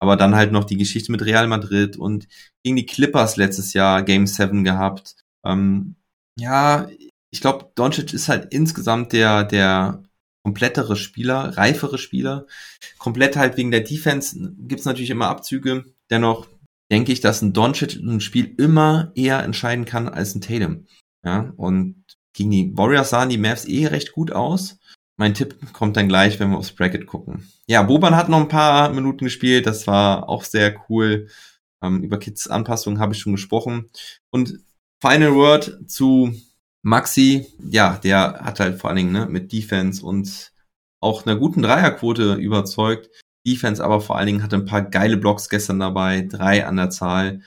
[0.00, 2.26] Aber dann halt noch die Geschichte mit Real Madrid und
[2.64, 5.14] gegen die Clippers letztes Jahr Game 7 gehabt.
[5.44, 5.96] Ähm,
[6.38, 6.88] ja,
[7.30, 10.02] ich glaube, Doncic ist halt insgesamt der, der
[10.42, 12.46] komplettere Spieler, reifere Spieler.
[12.98, 15.84] Komplett halt wegen der Defense gibt's natürlich immer Abzüge.
[16.10, 16.48] Dennoch
[16.90, 20.86] denke ich, dass ein Doncic ein Spiel immer eher entscheiden kann als ein Tatum.
[21.24, 24.78] Ja, und gegen die Warriors sahen die Mavs eh recht gut aus.
[25.16, 27.46] Mein Tipp kommt dann gleich, wenn wir aufs Bracket gucken.
[27.66, 29.66] Ja, Boban hat noch ein paar Minuten gespielt.
[29.66, 31.28] Das war auch sehr cool.
[31.82, 33.90] Ähm, über Kids Anpassungen habe ich schon gesprochen.
[34.30, 34.60] Und
[35.02, 36.34] Final Word zu
[36.82, 37.46] Maxi.
[37.68, 40.52] Ja, der hat halt vor allen Dingen ne, mit Defense und
[41.00, 43.10] auch einer guten Dreierquote überzeugt.
[43.46, 46.22] Defense aber vor allen Dingen hatte ein paar geile Blocks gestern dabei.
[46.22, 47.40] Drei an der Zahl.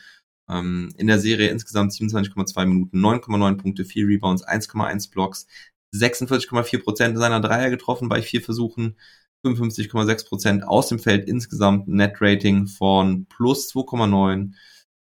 [0.49, 5.47] Ähm, in der Serie insgesamt 27,2 Minuten, 9,9 Punkte, 4 Rebounds, 1,1 Blocks,
[5.95, 8.97] 46,4 Prozent seiner Dreier getroffen bei vier Versuchen,
[9.45, 14.53] 55,6 Prozent aus dem Feld insgesamt Net-Rating von plus 2,9.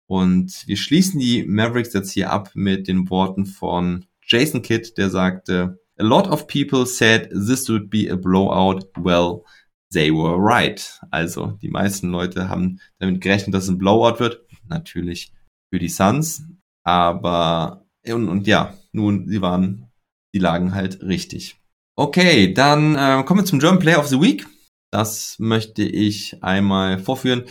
[0.06, 5.10] Und wir schließen die Mavericks jetzt hier ab mit den Worten von Jason Kidd, der
[5.10, 8.84] sagte, A lot of people said this would be a blowout.
[8.96, 9.44] Well,
[9.92, 11.00] they were right.
[11.10, 14.44] Also, die meisten Leute haben damit gerechnet, dass es ein Blowout wird.
[14.68, 15.32] Natürlich
[15.72, 16.44] für die Suns.
[16.84, 19.92] Aber, und, und ja, nun, sie waren
[20.34, 21.60] die lagen halt richtig.
[21.96, 24.46] Okay, dann äh, kommen wir zum German Player of the Week.
[24.90, 27.44] Das möchte ich einmal vorführen.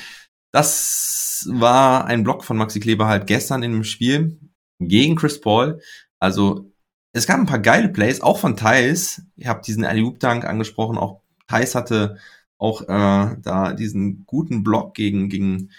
[0.52, 4.40] Das war ein Block von Maxi Kleber halt gestern in dem Spiel
[4.80, 5.82] gegen Chris Paul.
[6.20, 6.72] Also
[7.14, 9.24] es gab ein paar geile Plays, auch von Thais.
[9.36, 10.98] Ihr habt diesen Alley-Oop-Dank angesprochen.
[10.98, 11.22] Auch
[11.52, 12.18] Thais hatte
[12.58, 15.72] auch äh, da diesen guten Block gegen gegen.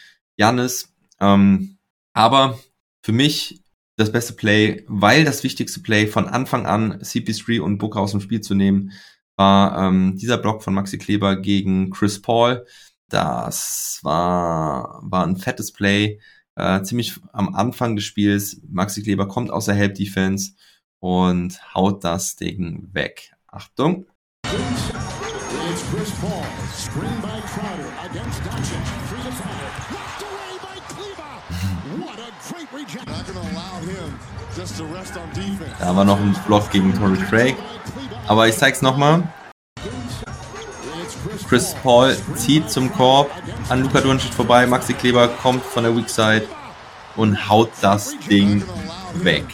[1.20, 1.78] Ähm,
[2.12, 2.58] aber
[3.02, 3.62] für mich
[3.96, 8.20] das beste Play, weil das wichtigste Play von Anfang an CP3 und Booker aus dem
[8.20, 8.92] Spiel zu nehmen,
[9.36, 12.66] war ähm, dieser Block von Maxi Kleber gegen Chris Paul.
[13.08, 16.20] Das war, war ein fettes Play,
[16.56, 18.60] äh, ziemlich am Anfang des Spiels.
[18.68, 20.52] Maxi Kleber kommt aus der Help Defense
[21.00, 23.32] und haut das Ding weg.
[23.46, 24.06] Achtung.
[25.92, 28.80] Chris Paul, screen by Crowder against Doncic,
[29.10, 29.92] 3 to 5.
[35.78, 37.56] Da war noch ein Block gegen Torrey Craig.
[38.26, 39.28] Aber ich zeig's nochmal.
[41.46, 43.30] Chris Paul zieht zum Korb
[43.68, 44.66] an Luka Doncic vorbei.
[44.66, 46.48] Maxi Kleber kommt von der Weak Side
[47.16, 48.64] und haut das Ding
[49.16, 49.44] weg.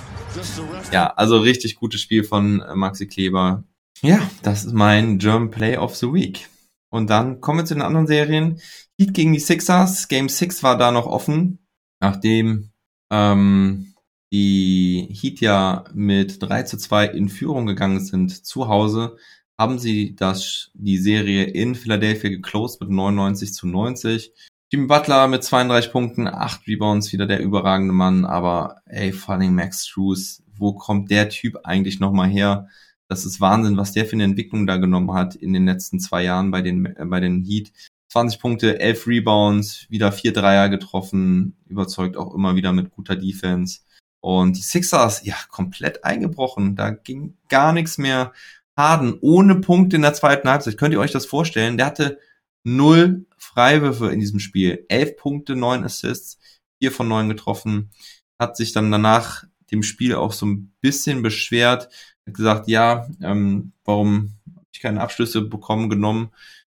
[0.93, 3.65] Ja, also richtig gutes Spiel von Maxi Kleber.
[4.03, 6.49] Ja, das ist mein German Play of the Week.
[6.91, 8.61] Und dann kommen wir zu den anderen Serien.
[8.97, 10.09] Heat gegen die Sixers.
[10.09, 11.59] Game 6 war da noch offen,
[12.01, 12.71] nachdem
[13.11, 13.95] ähm,
[14.33, 19.17] die Heat ja mit 3 zu 2 in Führung gegangen sind zu Hause,
[19.59, 24.33] haben sie das, die Serie in Philadelphia geclosed mit 99 zu 90.
[24.71, 29.55] Jimmy Butler mit 32 Punkten, 8 Rebounds, wieder der überragende Mann, aber ey, vor allem
[29.55, 32.69] Max Struess, wo kommt der Typ eigentlich nochmal her?
[33.09, 36.23] Das ist Wahnsinn, was der für eine Entwicklung da genommen hat in den letzten zwei
[36.25, 37.73] Jahren bei den, äh, bei den Heat.
[38.11, 43.81] 20 Punkte, 11 Rebounds, wieder 4 Dreier getroffen, überzeugt auch immer wieder mit guter Defense.
[44.21, 46.75] Und die Sixers, ja, komplett eingebrochen.
[46.77, 48.33] Da ging gar nichts mehr.
[48.77, 50.79] Harden ohne Punkte in der zweiten Halbzeit.
[50.79, 51.77] Könnt ihr euch das vorstellen?
[51.77, 52.19] Der hatte
[52.65, 54.85] null Freiwürfe in diesem Spiel.
[54.89, 56.39] 11 Punkte, 9 Assists,
[56.81, 57.91] 4 von 9 getroffen.
[58.39, 61.89] hat sich dann danach dem Spiel auch so ein bisschen beschwert,
[62.29, 66.31] hat gesagt, ja, ähm, warum habe ich keine Abschlüsse bekommen genommen,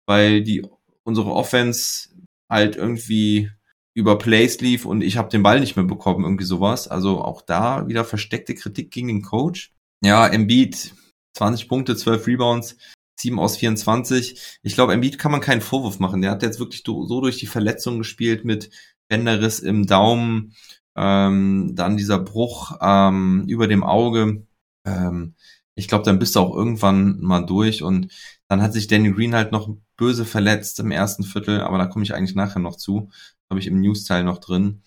[0.06, 0.66] weil die
[1.04, 2.10] unsere Offense
[2.50, 3.52] halt irgendwie
[3.94, 6.88] über Plays lief und ich habe den Ball nicht mehr bekommen, irgendwie sowas.
[6.88, 9.74] Also auch da wieder versteckte Kritik gegen den Coach.
[10.04, 10.94] Ja, Embiid
[11.36, 12.78] 20 Punkte, 12 Rebounds,
[13.20, 14.60] 7 aus 24.
[14.64, 16.22] Ich glaube, Embiid kann man keinen Vorwurf machen.
[16.22, 18.70] Der hat jetzt wirklich so durch die Verletzung gespielt mit
[19.08, 20.56] Bänderriss im Daumen,
[20.96, 24.46] ähm, dann dieser Bruch ähm, über dem Auge.
[24.86, 25.36] Ähm,
[25.76, 28.14] ich glaube, dann bist du auch irgendwann mal durch und
[28.48, 32.04] dann hat sich Danny Green halt noch böse verletzt im ersten Viertel, aber da komme
[32.04, 33.10] ich eigentlich nachher noch zu.
[33.50, 34.84] Habe ich im News-Teil noch drin.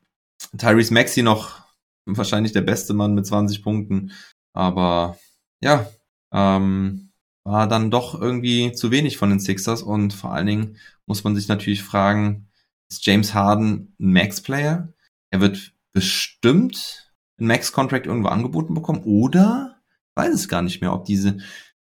[0.57, 1.61] Tyrese Maxi noch
[2.07, 4.13] wahrscheinlich der beste Mann mit 20 Punkten,
[4.53, 5.19] aber
[5.61, 5.91] ja,
[6.33, 7.11] ähm,
[7.45, 11.35] war dann doch irgendwie zu wenig von den Sixers und vor allen Dingen muss man
[11.35, 12.49] sich natürlich fragen,
[12.91, 14.93] ist James Harden ein Max-Player?
[15.31, 19.76] Er wird bestimmt einen Max-Contract irgendwo angeboten bekommen oder
[20.17, 21.39] weiß es gar nicht mehr, ob diese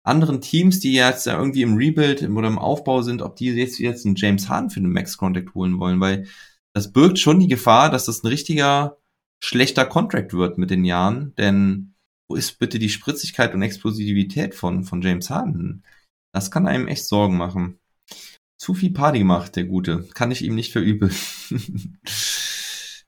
[0.03, 4.05] anderen Teams, die jetzt irgendwie im Rebuild oder im Aufbau sind, ob die jetzt, jetzt
[4.05, 6.27] einen James Harden für einen Max-Contract holen wollen, weil
[6.73, 8.97] das birgt schon die Gefahr, dass das ein richtiger
[9.43, 11.93] schlechter Contract wird mit den Jahren, denn
[12.29, 15.83] wo ist bitte die Spritzigkeit und Explosivität von, von James Harden?
[16.33, 17.79] Das kann einem echt Sorgen machen.
[18.59, 20.07] Zu viel Party gemacht, der Gute.
[20.13, 21.13] Kann ich ihm nicht verübeln.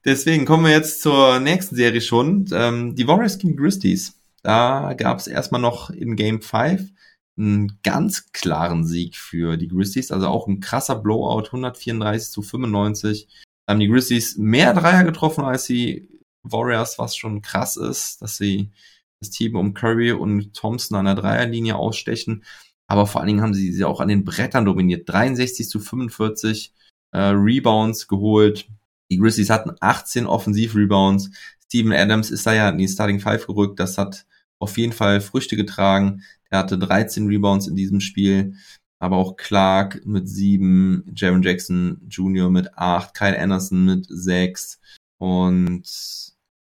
[0.06, 2.46] Deswegen kommen wir jetzt zur nächsten Serie schon.
[2.54, 4.19] Ähm, die Warriors gegen Grizzlies.
[4.44, 6.92] Da gab es erstmal noch in Game 5
[7.38, 10.12] einen ganz klaren Sieg für die Grizzlies.
[10.12, 13.28] Also auch ein krasser Blowout, 134 zu 95.
[13.66, 16.10] Da haben die Grizzlies mehr Dreier getroffen als die
[16.44, 18.72] Warriors, was schon krass ist, dass sie
[19.20, 22.44] das Team um Curry und Thompson an der Dreierlinie ausstechen.
[22.88, 25.08] Aber vor allen Dingen haben sie sie auch an den Brettern dominiert.
[25.08, 26.74] 63 zu 45
[27.12, 28.68] äh, Rebounds geholt.
[29.12, 31.32] Die Grizzlies hatten 18 Offensiv-Rebounds.
[31.70, 33.80] Steven Adams ist da ja in die Starting Five gerückt.
[33.80, 34.26] Das hat
[34.60, 36.24] auf jeden Fall Früchte getragen.
[36.50, 38.56] Er hatte 13 Rebounds in diesem Spiel.
[39.02, 42.50] Aber auch Clark mit sieben, Jaron Jackson Jr.
[42.50, 44.82] mit acht, Kyle Anderson mit sechs.
[45.20, 45.84] Und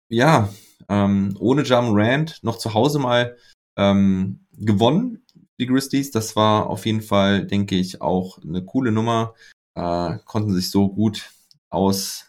[0.10, 0.53] ja,
[0.89, 3.38] ähm, ohne Jam Rand noch zu Hause mal
[3.76, 5.24] ähm, gewonnen,
[5.60, 6.12] die Grizzlies.
[6.12, 9.34] Das war auf jeden Fall, denke ich, auch eine coole Nummer.
[9.74, 11.32] Äh, konnten sich so gut
[11.70, 12.26] aus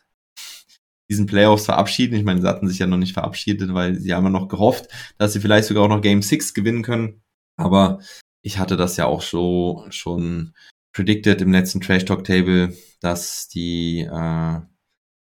[1.09, 2.17] diesen Playoffs verabschieden.
[2.17, 4.89] Ich meine, sie hatten sich ja noch nicht verabschiedet, weil sie haben ja noch gehofft,
[5.19, 7.23] dass sie vielleicht sogar auch noch Game 6 gewinnen können.
[7.57, 8.01] Aber
[8.43, 10.55] ich hatte das ja auch so schon
[10.93, 14.61] predicted im letzten Trash Talk Table, dass die äh,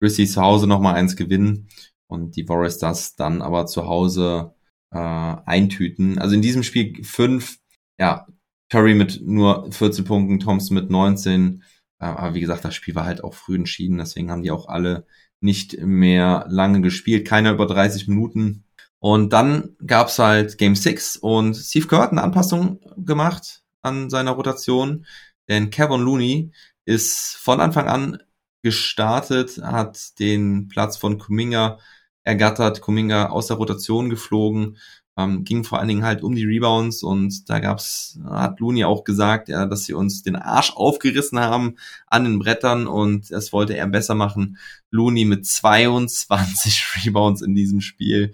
[0.01, 1.69] Grizzlies zu Hause nochmal eins gewinnen
[2.07, 4.55] und die Warriors das dann aber zu Hause
[4.91, 6.19] äh, eintüten.
[6.19, 7.59] Also in diesem Spiel fünf,
[7.99, 8.27] ja,
[8.71, 11.63] Curry mit nur 14 Punkten, Thompson mit 19.
[11.99, 14.67] Äh, aber wie gesagt, das Spiel war halt auch früh entschieden, deswegen haben die auch
[14.67, 15.05] alle
[15.39, 18.63] nicht mehr lange gespielt, keiner über 30 Minuten.
[18.99, 24.31] Und dann gab's halt Game 6 und Steve Kerr hat eine Anpassung gemacht an seiner
[24.31, 25.05] Rotation,
[25.47, 26.51] denn Kevin Looney
[26.85, 28.17] ist von Anfang an
[28.63, 31.79] gestartet, hat den Platz von Kuminga
[32.23, 34.77] ergattert, Kuminga aus der Rotation geflogen,
[35.17, 39.03] ähm, ging vor allen Dingen halt um die Rebounds und da gab's, hat Looney auch
[39.03, 43.75] gesagt, ja, dass sie uns den Arsch aufgerissen haben an den Brettern und das wollte
[43.75, 44.57] er besser machen.
[44.91, 48.31] Looney mit 22 Rebounds in diesem Spiel.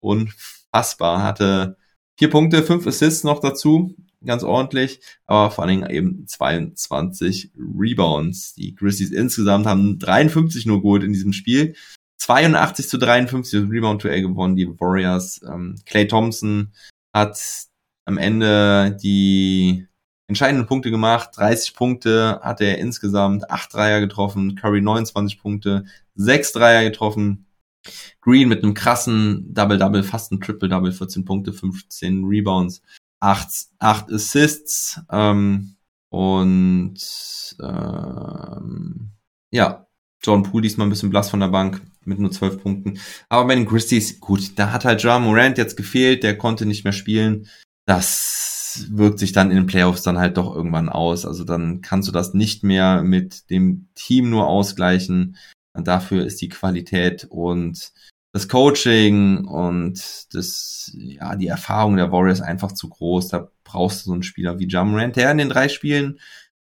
[0.00, 1.22] Unfassbar.
[1.22, 1.76] Hatte
[2.16, 3.96] vier Punkte, fünf Assists noch dazu.
[4.24, 8.54] Ganz ordentlich, aber vor allen Dingen eben 22 Rebounds.
[8.54, 11.74] Die Grizzlies insgesamt haben 53 nur geholt in diesem Spiel.
[12.20, 15.40] 82 zu 53 Rebound-Duell gewonnen, die Warriors.
[15.42, 16.72] Ähm, Clay Thompson
[17.14, 17.40] hat
[18.04, 19.86] am Ende die
[20.28, 21.30] entscheidenden Punkte gemacht.
[21.34, 27.46] 30 Punkte hatte er insgesamt, 8 Dreier getroffen, Curry 29 Punkte, 6 Dreier getroffen.
[28.20, 32.82] Green mit einem krassen Double-Double, fast ein Triple-Double, 14 Punkte, 15 Rebounds,
[33.20, 33.48] 8,
[33.78, 35.76] 8 Assists ähm,
[36.10, 36.98] und
[37.62, 39.10] ähm,
[39.50, 39.86] ja,
[40.22, 42.98] John Poole diesmal ein bisschen blass von der Bank, mit nur zwölf Punkten.
[43.28, 46.84] Aber bei den Christies, gut, da hat halt John Morant jetzt gefehlt, der konnte nicht
[46.84, 47.48] mehr spielen.
[47.86, 51.26] Das wirkt sich dann in den Playoffs dann halt doch irgendwann aus.
[51.26, 55.36] Also dann kannst du das nicht mehr mit dem Team nur ausgleichen.
[55.72, 57.92] Und dafür ist die Qualität und
[58.32, 63.28] das Coaching und das, ja, die Erfahrung der Warriors einfach zu groß.
[63.28, 66.20] Da brauchst du so einen Spieler wie Jamorant, der in den drei Spielen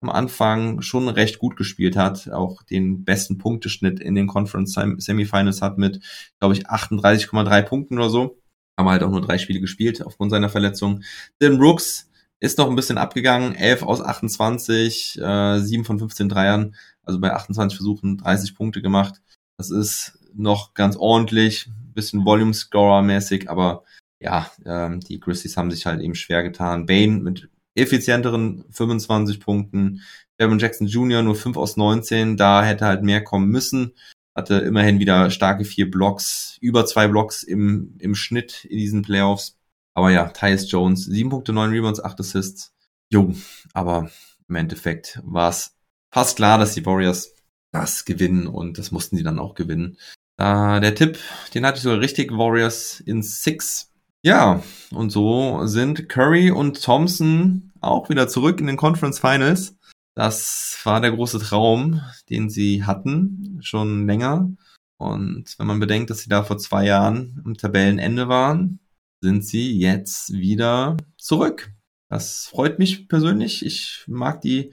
[0.03, 5.62] am Anfang schon recht gut gespielt hat, auch den besten Punkteschnitt in den Conference Semifinals
[5.62, 6.00] hat mit,
[6.38, 8.38] glaube ich, 38,3 Punkten oder so.
[8.76, 11.03] Aber halt auch nur drei Spiele gespielt aufgrund seiner Verletzung.
[11.40, 16.74] Dylan Brooks ist noch ein bisschen abgegangen, 11 aus 28, äh, 7 von 15 Dreiern,
[17.05, 19.20] also bei 28 Versuchen 30 Punkte gemacht.
[19.57, 23.84] Das ist noch ganz ordentlich, bisschen Volume-Scorer-mäßig, aber
[24.18, 26.86] ja, ähm, die Grizzlies haben sich halt eben schwer getan.
[26.86, 30.02] Bane mit effizienteren 25 Punkten,
[30.38, 31.22] Devin Jackson Jr.
[31.22, 33.94] nur 5 aus 19, da hätte halt mehr kommen müssen.
[34.34, 39.58] Hatte immerhin wieder starke vier Blocks, über zwei Blocks im, im Schnitt in diesen Playoffs.
[39.94, 42.72] Aber ja, Tyus Jones, 7 Punkte, 9 Rebounds, 8 Assists.
[43.10, 43.34] Jo,
[43.74, 44.10] aber
[44.48, 45.76] im Endeffekt war es
[46.10, 47.34] fast klar, dass die Warriors
[47.72, 49.98] das gewinnen und das mussten sie dann auch gewinnen.
[50.38, 51.18] Äh, der Tipp,
[51.54, 53.91] den hatte ich sogar richtig, Warriors in Six.
[54.24, 54.62] Ja,
[54.92, 59.76] und so sind Curry und Thompson auch wieder zurück in den Conference Finals.
[60.14, 62.00] Das war der große Traum,
[62.30, 64.48] den sie hatten, schon länger.
[64.98, 68.78] Und wenn man bedenkt, dass sie da vor zwei Jahren am Tabellenende waren,
[69.20, 71.72] sind sie jetzt wieder zurück.
[72.08, 73.66] Das freut mich persönlich.
[73.66, 74.72] Ich mag die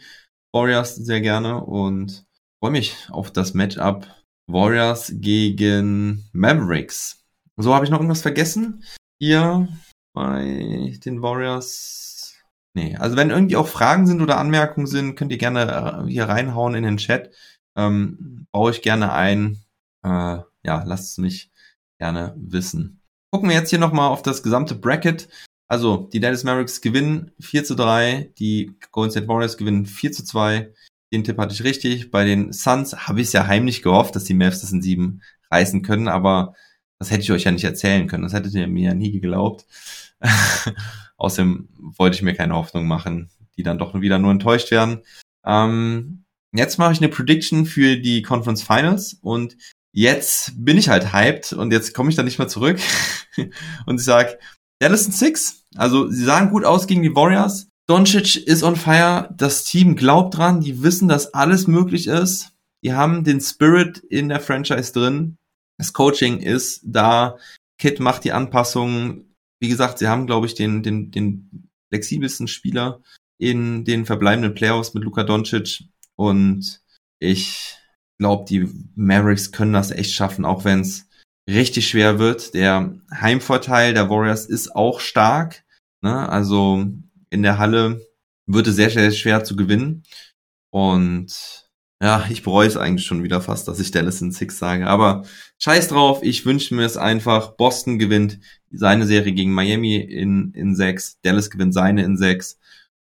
[0.54, 2.26] Warriors sehr gerne und
[2.60, 4.06] freue mich auf das Matchup
[4.46, 7.24] Warriors gegen Mavericks.
[7.58, 8.84] So, habe ich noch irgendwas vergessen?
[9.22, 9.68] Hier
[10.14, 12.42] bei den Warriors.
[12.74, 16.30] Nee, also wenn irgendwie auch Fragen sind oder Anmerkungen sind, könnt ihr gerne äh, hier
[16.30, 17.36] reinhauen in den Chat.
[17.78, 19.62] Ähm, baue ich gerne ein.
[20.04, 21.52] Äh, ja, lasst es mich
[22.00, 23.02] gerne wissen.
[23.32, 25.28] Gucken wir jetzt hier nochmal auf das gesamte Bracket.
[25.68, 30.24] Also, die Dallas Mavericks gewinnen 4 zu 3, die Golden State Warriors gewinnen 4 zu
[30.24, 30.74] 2.
[31.14, 32.10] Den Tipp hatte ich richtig.
[32.10, 35.22] Bei den Suns habe ich es ja heimlich gehofft, dass die Mavs das in sieben
[35.52, 36.56] reißen können, aber
[37.00, 38.24] das hätte ich euch ja nicht erzählen können.
[38.24, 39.66] Das hättet ihr mir ja nie geglaubt.
[41.18, 45.02] Außerdem wollte ich mir keine Hoffnung machen, die dann doch wieder nur enttäuscht werden.
[45.46, 49.58] Ähm, jetzt mache ich eine Prediction für die Conference Finals und
[49.92, 52.80] jetzt bin ich halt hyped und jetzt komme ich da nicht mehr zurück
[53.86, 54.38] und ich sage,
[54.80, 55.66] Dallas sind Six.
[55.76, 57.70] Also sie sahen gut aus gegen die Warriors.
[57.88, 59.34] Doncic ist on fire.
[59.36, 60.62] Das Team glaubt dran.
[60.62, 62.52] Die wissen, dass alles möglich ist.
[62.84, 65.38] Die haben den Spirit in der Franchise drin.
[65.80, 67.38] Das Coaching ist da.
[67.80, 69.34] Kit macht die Anpassungen.
[69.62, 73.02] Wie gesagt, sie haben, glaube ich, den, den, den flexibelsten Spieler
[73.40, 75.86] in den verbleibenden Playoffs mit Luka Doncic.
[76.16, 76.82] Und
[77.20, 77.78] ich
[78.20, 81.08] glaube, die Mavericks können das echt schaffen, auch wenn es
[81.50, 82.54] richtig schwer wird.
[82.54, 85.64] Der Heimvorteil der Warriors ist auch stark.
[86.02, 86.28] Ne?
[86.28, 86.86] Also
[87.30, 88.06] in der Halle
[88.46, 90.04] wird es sehr, sehr schwer zu gewinnen.
[90.72, 91.69] Und
[92.02, 94.88] ja, ich bereue es eigentlich schon wieder fast, dass ich Dallas in Six sage.
[94.88, 95.24] Aber
[95.58, 97.58] scheiß drauf, ich wünsche mir es einfach.
[97.58, 98.40] Boston gewinnt
[98.72, 101.20] seine Serie gegen Miami in, in sechs.
[101.22, 102.58] Dallas gewinnt seine in sechs.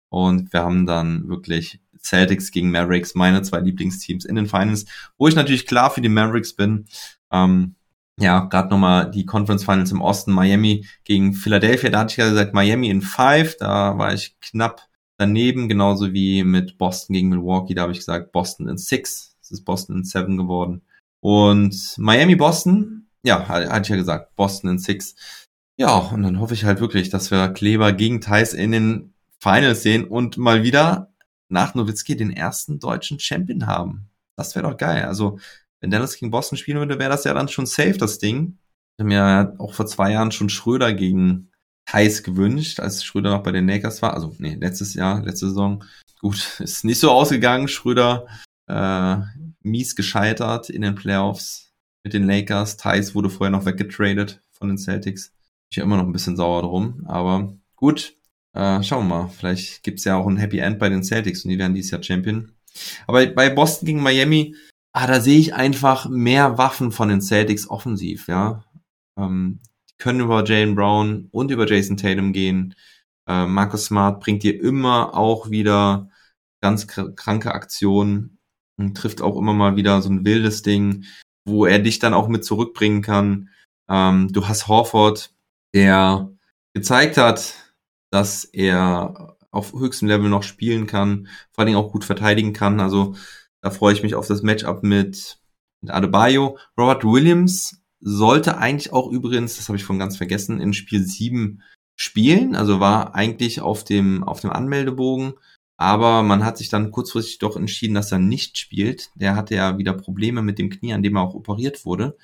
[0.09, 4.85] Und wir haben dann wirklich Celtics gegen Mavericks, meine zwei Lieblingsteams in den Finals,
[5.17, 6.85] wo ich natürlich klar für die Mavericks bin.
[7.31, 7.75] Ähm,
[8.19, 12.29] ja, gerade nochmal die Conference Finals im Osten, Miami gegen Philadelphia, da hatte ich ja
[12.29, 14.88] gesagt, Miami in five, da war ich knapp
[15.19, 19.51] daneben, genauso wie mit Boston gegen Milwaukee, da habe ich gesagt, Boston in six, es
[19.51, 20.81] ist Boston in seven geworden.
[21.19, 25.15] Und Miami, Boston, ja, hatte ich ja gesagt, Boston in six.
[25.77, 29.83] Ja, und dann hoffe ich halt wirklich, dass wir Kleber gegen Thais in den Finals
[29.83, 31.13] sehen und mal wieder
[31.49, 34.09] nach Nowitzki den ersten deutschen Champion haben.
[34.37, 35.03] Das wäre doch geil.
[35.03, 35.39] Also
[35.81, 38.57] wenn Dallas gegen Boston spielen würde, wäre das ja dann schon safe, das Ding.
[38.95, 41.51] Ich habe mir ja auch vor zwei Jahren schon Schröder gegen
[41.91, 44.13] Heiß gewünscht, als Schröder noch bei den Lakers war.
[44.13, 45.83] Also, nee, letztes Jahr, letzte Saison.
[46.19, 47.67] Gut, ist nicht so ausgegangen.
[47.67, 48.27] Schröder
[48.67, 49.17] äh,
[49.61, 51.71] mies gescheitert in den Playoffs
[52.03, 52.77] mit den Lakers.
[52.77, 55.33] Thais wurde vorher noch weggetradet von den Celtics.
[55.71, 58.13] Ich bin immer noch ein bisschen sauer drum, aber gut.
[58.53, 59.27] Äh, schauen wir mal.
[59.29, 62.01] Vielleicht gibt's ja auch ein Happy End bei den Celtics und die werden dieses Jahr
[62.01, 62.51] Champion.
[63.05, 64.55] Aber bei Boston gegen Miami
[64.93, 68.63] ah, da sehe ich einfach mehr Waffen von den Celtics offensiv, ja.
[69.17, 69.59] Ähm,
[69.99, 72.73] können über Jalen Brown und über Jason Tatum gehen.
[73.27, 76.09] Äh, Marcus Smart bringt dir immer auch wieder
[76.61, 78.39] ganz kranke Aktionen
[78.77, 81.05] und trifft auch immer mal wieder so ein wildes Ding,
[81.45, 83.49] wo er dich dann auch mit zurückbringen kann.
[83.89, 85.33] Ähm, du hast Horford,
[85.73, 86.31] der
[86.73, 87.55] gezeigt hat,
[88.11, 92.79] dass er auf höchstem Level noch spielen kann, vor allen Dingen auch gut verteidigen kann.
[92.79, 93.15] Also
[93.61, 95.39] da freue ich mich auf das Matchup mit,
[95.81, 96.57] mit Adebayo.
[96.77, 101.61] Robert Williams sollte eigentlich auch übrigens, das habe ich von ganz vergessen, in Spiel 7
[101.95, 102.55] spielen.
[102.55, 105.33] Also war eigentlich auf dem, auf dem Anmeldebogen.
[105.77, 109.11] Aber man hat sich dann kurzfristig doch entschieden, dass er nicht spielt.
[109.15, 112.17] Der hatte ja wieder Probleme mit dem Knie, an dem er auch operiert wurde.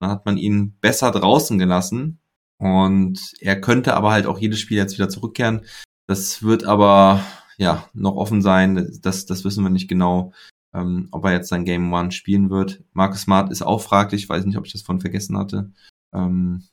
[0.00, 2.18] Dann hat man ihn besser draußen gelassen.
[2.58, 5.66] Und er könnte aber halt auch jedes Spiel jetzt wieder zurückkehren.
[6.08, 7.24] Das wird aber
[7.58, 8.98] ja noch offen sein.
[9.02, 10.32] Das, das wissen wir nicht genau
[10.76, 12.84] ähm, ob er jetzt sein Game One spielen wird.
[12.92, 15.72] Marcus Smart ist auch fraglich, weiß nicht, ob ich das von vergessen hatte.
[16.14, 16.64] Ähm,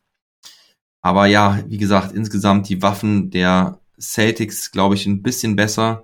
[1.02, 6.04] aber ja, wie gesagt, insgesamt die Waffen der Celtics, glaube ich, ein bisschen besser.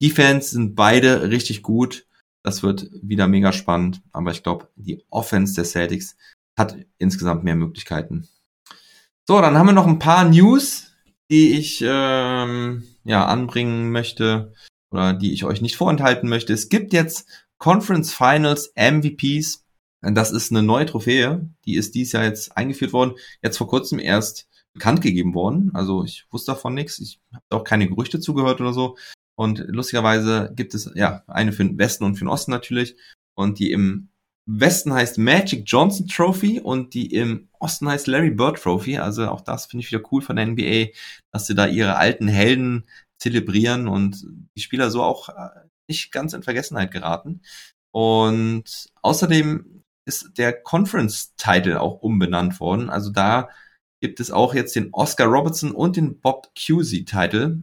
[0.00, 2.06] Defense sind beide richtig gut.
[2.42, 4.00] Das wird wieder mega spannend.
[4.12, 6.16] Aber ich glaube, die Offense der Celtics
[6.56, 8.28] hat insgesamt mehr Möglichkeiten.
[9.26, 10.92] So, dann haben wir noch ein paar News,
[11.30, 14.52] die ich ähm, ja anbringen möchte
[14.90, 16.52] oder die ich euch nicht vorenthalten möchte.
[16.52, 17.28] Es gibt jetzt
[17.58, 19.64] Conference Finals MVPs.
[20.02, 23.14] Das ist eine neue Trophäe, die ist dies Jahr jetzt eingeführt worden.
[23.42, 25.70] Jetzt vor kurzem erst bekannt gegeben worden.
[25.74, 26.98] Also ich wusste davon nichts.
[26.98, 28.96] Ich habe auch keine Gerüchte zugehört oder so.
[29.36, 32.96] Und lustigerweise gibt es ja eine für den Westen und für den Osten natürlich.
[33.34, 34.08] Und die im
[34.46, 38.98] Westen heißt Magic Johnson Trophy und die im Osten heißt Larry Bird Trophy.
[38.98, 40.92] Also auch das finde ich wieder cool von der NBA,
[41.32, 42.86] dass sie da ihre alten Helden
[43.20, 45.48] zelebrieren und die Spieler so auch äh,
[45.88, 47.42] nicht ganz in Vergessenheit geraten.
[47.92, 52.90] Und außerdem ist der Conference-Title auch umbenannt worden.
[52.90, 53.48] Also da
[54.00, 57.62] gibt es auch jetzt den Oscar Robertson und den Bob Cusey-Title.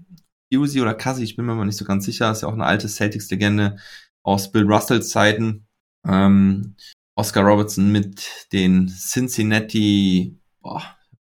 [0.54, 2.66] Cusey oder Cousy, ich bin mir mal nicht so ganz sicher, ist ja auch eine
[2.66, 3.78] alte Celtics-Legende
[4.24, 5.68] aus Bill Russells Zeiten.
[6.06, 6.76] Ähm,
[7.18, 10.84] Oscar Robertson mit den Cincinnati, boah,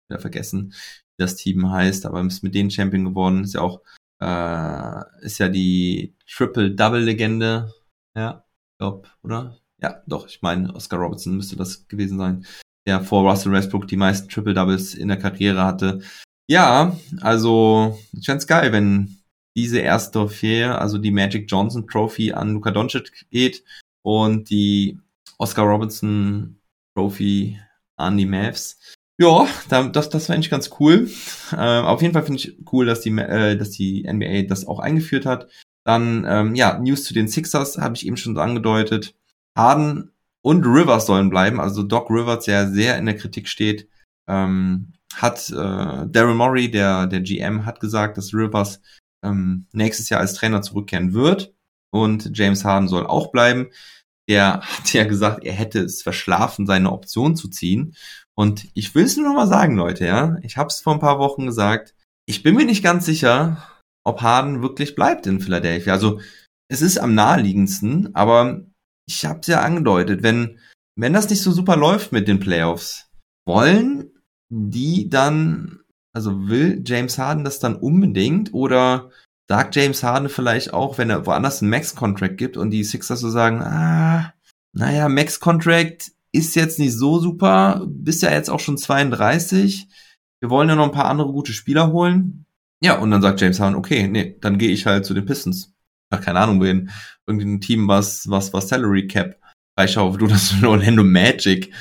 [0.08, 0.72] wieder vergessen,
[1.16, 3.82] wie das Team heißt, aber ist mit denen Champion geworden, ist ja auch,
[4.22, 7.72] äh, ist ja die Triple-Double-Legende,
[8.16, 8.44] ja,
[8.78, 9.58] glaub, oder?
[9.78, 12.46] Ja, doch, ich meine, Oscar Robertson müsste das gewesen sein,
[12.86, 16.02] der vor Russell Westbrook die meisten Triple-Doubles in der Karriere hatte.
[16.48, 19.18] Ja, also, ich fände geil, wenn
[19.56, 23.64] diese erste Trophäe, also die Magic Johnson Trophy an Luka Doncic geht
[24.02, 24.98] und die
[25.38, 26.60] Oscar Robertson
[26.94, 27.58] Trophy
[27.96, 28.78] an die Mavs.
[29.22, 31.08] Ja, das, das war eigentlich ganz cool.
[31.52, 34.80] Äh, auf jeden Fall finde ich cool, dass die, äh, dass die NBA das auch
[34.80, 35.48] eingeführt hat.
[35.84, 39.14] Dann, ähm, ja, News zu den Sixers habe ich eben schon angedeutet.
[39.56, 40.10] Harden
[40.42, 41.60] und Rivers sollen bleiben.
[41.60, 43.88] Also Doc Rivers, der sehr in der Kritik steht,
[44.28, 48.80] ähm, hat äh, Daryl Morey, der, der GM, hat gesagt, dass Rivers
[49.22, 51.54] ähm, nächstes Jahr als Trainer zurückkehren wird
[51.90, 53.68] und James Harden soll auch bleiben.
[54.28, 57.94] Der hat ja gesagt, er hätte es verschlafen, seine Option zu ziehen.
[58.36, 61.00] Und ich will es nur noch mal sagen, Leute, ja, ich habe es vor ein
[61.00, 61.94] paar Wochen gesagt.
[62.26, 63.68] Ich bin mir nicht ganz sicher,
[64.04, 65.92] ob Harden wirklich bleibt in Philadelphia.
[65.92, 66.20] Also
[66.68, 68.64] es ist am naheliegendsten, aber
[69.06, 70.58] ich habe es ja angedeutet, wenn
[70.96, 73.08] wenn das nicht so super läuft mit den Playoffs,
[73.46, 74.10] wollen
[74.50, 75.80] die dann,
[76.14, 79.10] also will James Harden das dann unbedingt oder
[79.48, 83.30] sagt James Harden vielleicht auch, wenn er woanders einen Max-Contract gibt und die Sixers so
[83.30, 84.34] sagen, ah,
[84.74, 89.88] naja, Max-Contract ist jetzt nicht so super, bist ja jetzt auch schon 32,
[90.40, 92.46] wir wollen ja noch ein paar andere gute Spieler holen.
[92.82, 95.72] Ja, und dann sagt James Harden, okay, nee, dann gehe ich halt zu den Pistons.
[96.10, 96.90] Ach, keine Ahnung, wen.
[97.26, 99.40] Irgendein Team, was, was, was Salary Cap.
[99.80, 101.72] Ich hoffe, du das Orlando Magic.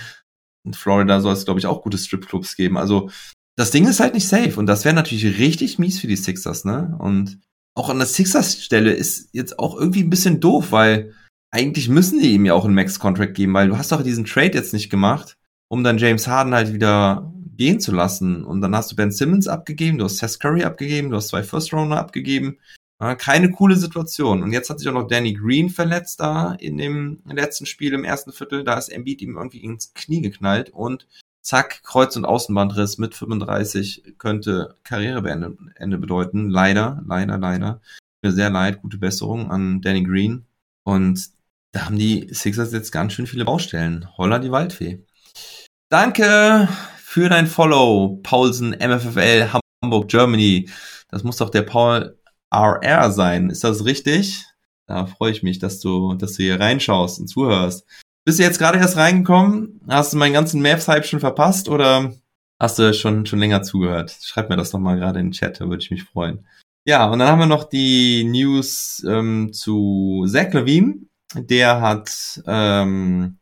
[0.63, 2.77] In Florida soll es, glaube ich, auch gute Stripclubs geben.
[2.77, 3.09] Also,
[3.57, 4.59] das Ding ist halt nicht safe.
[4.59, 6.95] Und das wäre natürlich richtig mies für die Sixers, ne?
[6.99, 7.39] Und
[7.73, 11.15] auch an der Sixers Stelle ist jetzt auch irgendwie ein bisschen doof, weil
[11.51, 14.53] eigentlich müssen die ihm ja auch einen Max-Contract geben, weil du hast doch diesen Trade
[14.53, 15.37] jetzt nicht gemacht,
[15.67, 18.43] um dann James Harden halt wieder gehen zu lassen.
[18.43, 21.43] Und dann hast du Ben Simmons abgegeben, du hast Seth Curry abgegeben, du hast zwei
[21.43, 22.57] First-Rounder abgegeben.
[23.17, 24.43] keine coole Situation.
[24.43, 28.03] Und jetzt hat sich auch noch Danny Green verletzt da in dem letzten Spiel im
[28.03, 28.63] ersten Viertel.
[28.63, 31.07] Da ist Embiid ihm irgendwie ins Knie geknallt und
[31.41, 35.57] zack, Kreuz- und Außenbandriss mit 35 könnte Karrierebeende
[35.97, 36.49] bedeuten.
[36.49, 37.81] Leider, leider, leider.
[38.21, 40.45] Mir sehr leid, gute Besserung an Danny Green.
[40.83, 41.31] Und
[41.71, 44.07] da haben die Sixers jetzt ganz schön viele Baustellen.
[44.17, 45.05] Holla die Waldfee.
[45.89, 46.67] Danke
[46.97, 49.49] für dein Follow, Paulsen MFFL
[49.83, 50.69] Hamburg Germany.
[51.09, 52.17] Das muss doch der Paul
[52.53, 53.49] RR sein.
[53.49, 54.45] Ist das richtig?
[54.87, 57.85] Da freue ich mich, dass du, dass du hier reinschaust und zuhörst.
[58.25, 59.81] Bist du jetzt gerade erst reingekommen?
[59.87, 62.13] Hast du meinen ganzen Mavs-Hype schon verpasst oder
[62.59, 64.15] hast du schon, schon länger zugehört?
[64.21, 66.45] Schreib mir das doch mal gerade in den Chat, da würde ich mich freuen.
[66.85, 71.05] Ja, und dann haben wir noch die News ähm, zu Zach Levine.
[71.35, 73.37] Der hat, ähm,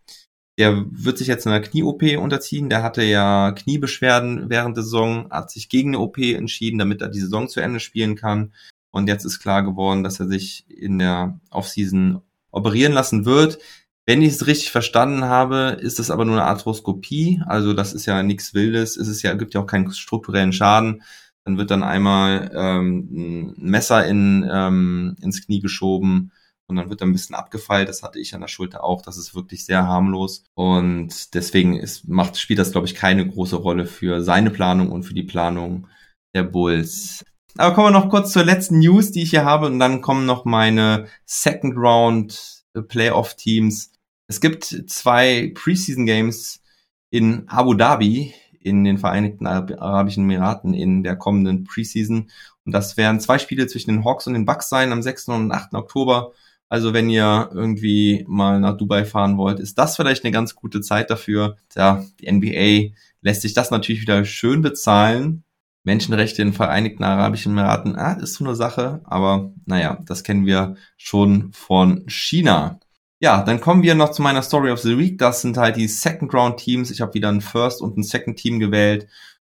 [0.58, 2.70] der wird sich jetzt einer Knie-OP unterziehen.
[2.70, 7.10] Der hatte ja Kniebeschwerden während der Saison, hat sich gegen eine OP entschieden, damit er
[7.10, 8.54] die Saison zu Ende spielen kann.
[8.92, 12.22] Und jetzt ist klar geworden, dass er sich in der Offseason
[12.52, 13.60] operieren lassen wird.
[14.06, 17.42] Wenn ich es richtig verstanden habe, ist es aber nur eine Arthroskopie.
[17.46, 18.98] Also das ist ja nichts Wildes.
[18.98, 21.04] Es ist ja, gibt ja auch keinen strukturellen Schaden.
[21.46, 26.32] Dann wird dann einmal ähm, ein Messer in, ähm, ins Knie geschoben
[26.70, 27.90] und dann wird er ein bisschen abgefeilt.
[27.90, 29.02] Das hatte ich an der Schulter auch.
[29.02, 30.44] Das ist wirklich sehr harmlos.
[30.54, 35.04] Und deswegen ist, macht, spielt das, glaube ich, keine große Rolle für seine Planung und
[35.04, 35.88] für die Planung
[36.36, 37.26] der Bulls.
[37.58, 39.66] Aber kommen wir noch kurz zur letzten News, die ich hier habe.
[39.66, 43.92] Und dann kommen noch meine Second Round Playoff Teams.
[44.28, 46.62] Es gibt zwei Preseason Games
[47.10, 52.30] in Abu Dhabi in den Vereinigten Arabischen Emiraten in der kommenden Preseason.
[52.66, 55.30] Und das werden zwei Spiele zwischen den Hawks und den Bucks sein am 6.
[55.30, 55.74] und 8.
[55.74, 56.34] Oktober.
[56.70, 60.82] Also wenn ihr irgendwie mal nach Dubai fahren wollt, ist das vielleicht eine ganz gute
[60.82, 61.58] Zeit dafür.
[61.76, 65.44] Ja, die NBA lässt sich das natürlich wieder schön bezahlen.
[65.84, 70.76] Menschenrechte in Vereinigten Arabischen Emiraten, ah, ist so eine Sache, aber naja, das kennen wir
[70.98, 72.80] schon von China.
[73.20, 75.18] Ja, dann kommen wir noch zu meiner Story of the Week.
[75.18, 76.92] Das sind halt die Second Round Teams.
[76.92, 79.08] Ich habe wieder ein First und ein Second Team gewählt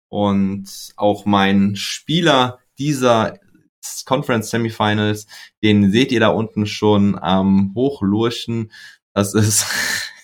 [0.07, 0.65] und
[0.95, 3.35] auch mein Spieler dieser
[4.05, 5.27] Conference Semifinals,
[5.63, 8.71] den seht ihr da unten schon am Hochlurchen.
[9.13, 9.65] Das ist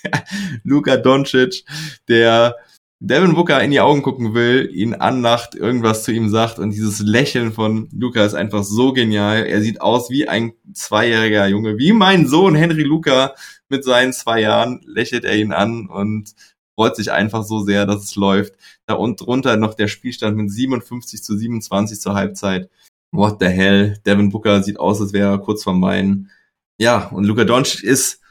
[0.64, 1.66] Luka Doncic,
[2.08, 2.56] der
[3.00, 7.02] Devin Booker in die Augen gucken will, ihn anlacht, irgendwas zu ihm sagt und dieses
[7.02, 9.46] Lächeln von Luca ist einfach so genial.
[9.46, 13.36] Er sieht aus wie ein zweijähriger Junge, wie mein Sohn Henry Luca
[13.70, 16.34] mit seinen zwei Jahren lächelt er ihn an und
[16.76, 18.54] freut sich einfach so sehr, dass es läuft.
[18.86, 22.70] Da und drunter noch der Spielstand mit 57 zu 27 zur Halbzeit.
[23.12, 23.98] What the hell?
[24.06, 26.30] Devin Booker sieht aus, als wäre er kurz vorm Bein.
[26.78, 28.22] Ja, und Luca Doncic ist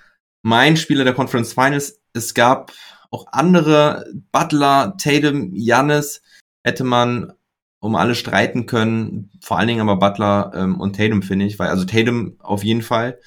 [0.43, 2.01] mein Spieler der Conference Finals.
[2.13, 2.73] Es gab
[3.11, 6.23] auch andere, Butler, Tatum, Jannis,
[6.65, 7.33] hätte man
[7.81, 9.31] um alle streiten können.
[9.41, 11.59] Vor allen Dingen aber Butler ähm, und Tatum, finde ich.
[11.59, 13.19] Weil, also Tatum auf jeden Fall,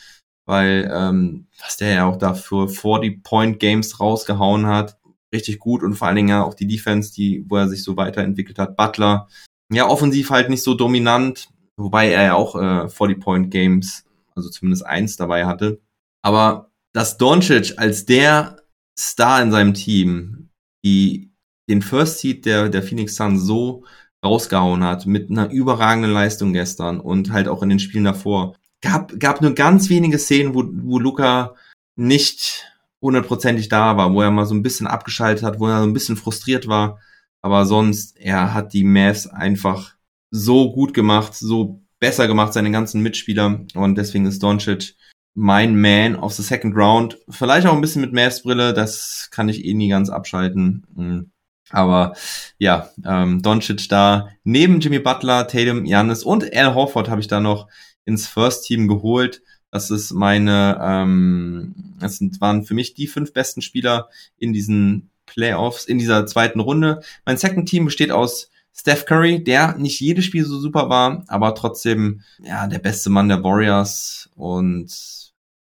[0.45, 4.97] weil ähm, was der ja auch dafür 40-Point-Games rausgehauen hat,
[5.33, 7.97] richtig gut und vor allen Dingen ja auch die Defense, die, wo er sich so
[7.97, 8.75] weiterentwickelt hat.
[8.77, 9.27] Butler,
[9.71, 14.05] ja, offensiv halt nicht so dominant, wobei er ja auch äh, 40-Point-Games,
[14.35, 15.81] also zumindest eins dabei hatte.
[16.21, 18.61] Aber dass Doncic als der
[18.97, 20.49] Star in seinem Team,
[20.83, 21.31] die
[21.69, 23.83] den First Seed der, der Phoenix Suns so
[24.23, 28.55] rausgehauen hat, mit einer überragenden Leistung gestern und halt auch in den Spielen davor.
[28.81, 31.55] Gab, gab nur ganz wenige Szenen, wo, wo Luca
[31.95, 32.65] nicht
[33.01, 35.93] hundertprozentig da war, wo er mal so ein bisschen abgeschaltet hat, wo er so ein
[35.93, 36.99] bisschen frustriert war.
[37.47, 39.95] Aber sonst, er hat die Mavs einfach
[40.31, 43.61] so gut gemacht, so besser gemacht, seine ganzen Mitspieler.
[43.73, 44.95] Und deswegen ist Doncic
[45.33, 47.17] mein Man of the Second Round.
[47.29, 50.85] Vielleicht auch ein bisschen mit Mavs Brille, das kann ich eh nie ganz abschalten.
[50.97, 51.31] Hm.
[51.69, 52.17] Aber
[52.57, 57.39] ja, ähm, Doncic da neben Jimmy Butler, Tatum, Giannis und Al Horford habe ich da
[57.39, 57.69] noch
[58.03, 59.41] ins First Team geholt.
[59.71, 65.11] Das ist meine, ähm, das sind, waren für mich die fünf besten Spieler in diesen
[65.27, 67.01] Playoffs, in dieser zweiten Runde.
[67.25, 71.53] Mein Second Team besteht aus Steph Curry, der nicht jedes Spiel so super war, aber
[71.55, 74.91] trotzdem ja der beste Mann der Warriors und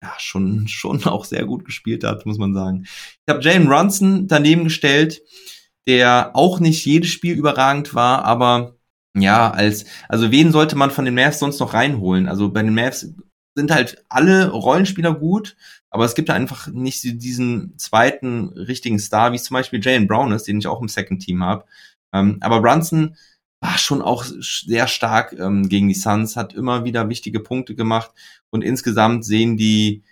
[0.03, 2.85] ja, schon, schon auch sehr gut gespielt hat, muss man sagen.
[2.85, 5.23] Ich habe Jalen Brunson daneben gestellt,
[5.87, 8.77] der auch nicht jedes Spiel überragend war, aber
[9.17, 12.29] ja, als, also wen sollte man von den Mavs sonst noch reinholen?
[12.29, 13.15] Also bei den Mavs
[13.55, 15.57] sind halt alle Rollenspieler gut,
[15.91, 20.33] aber es gibt einfach nicht diesen zweiten richtigen Star, wie es zum Beispiel Jalen Brown
[20.33, 21.65] ist, den ich auch im Second Team habe.
[22.13, 23.17] Ähm, aber Brunson
[23.61, 28.11] war schon auch sehr stark ähm, gegen die Suns, hat immer wieder wichtige Punkte gemacht
[28.51, 30.03] und insgesamt sehen die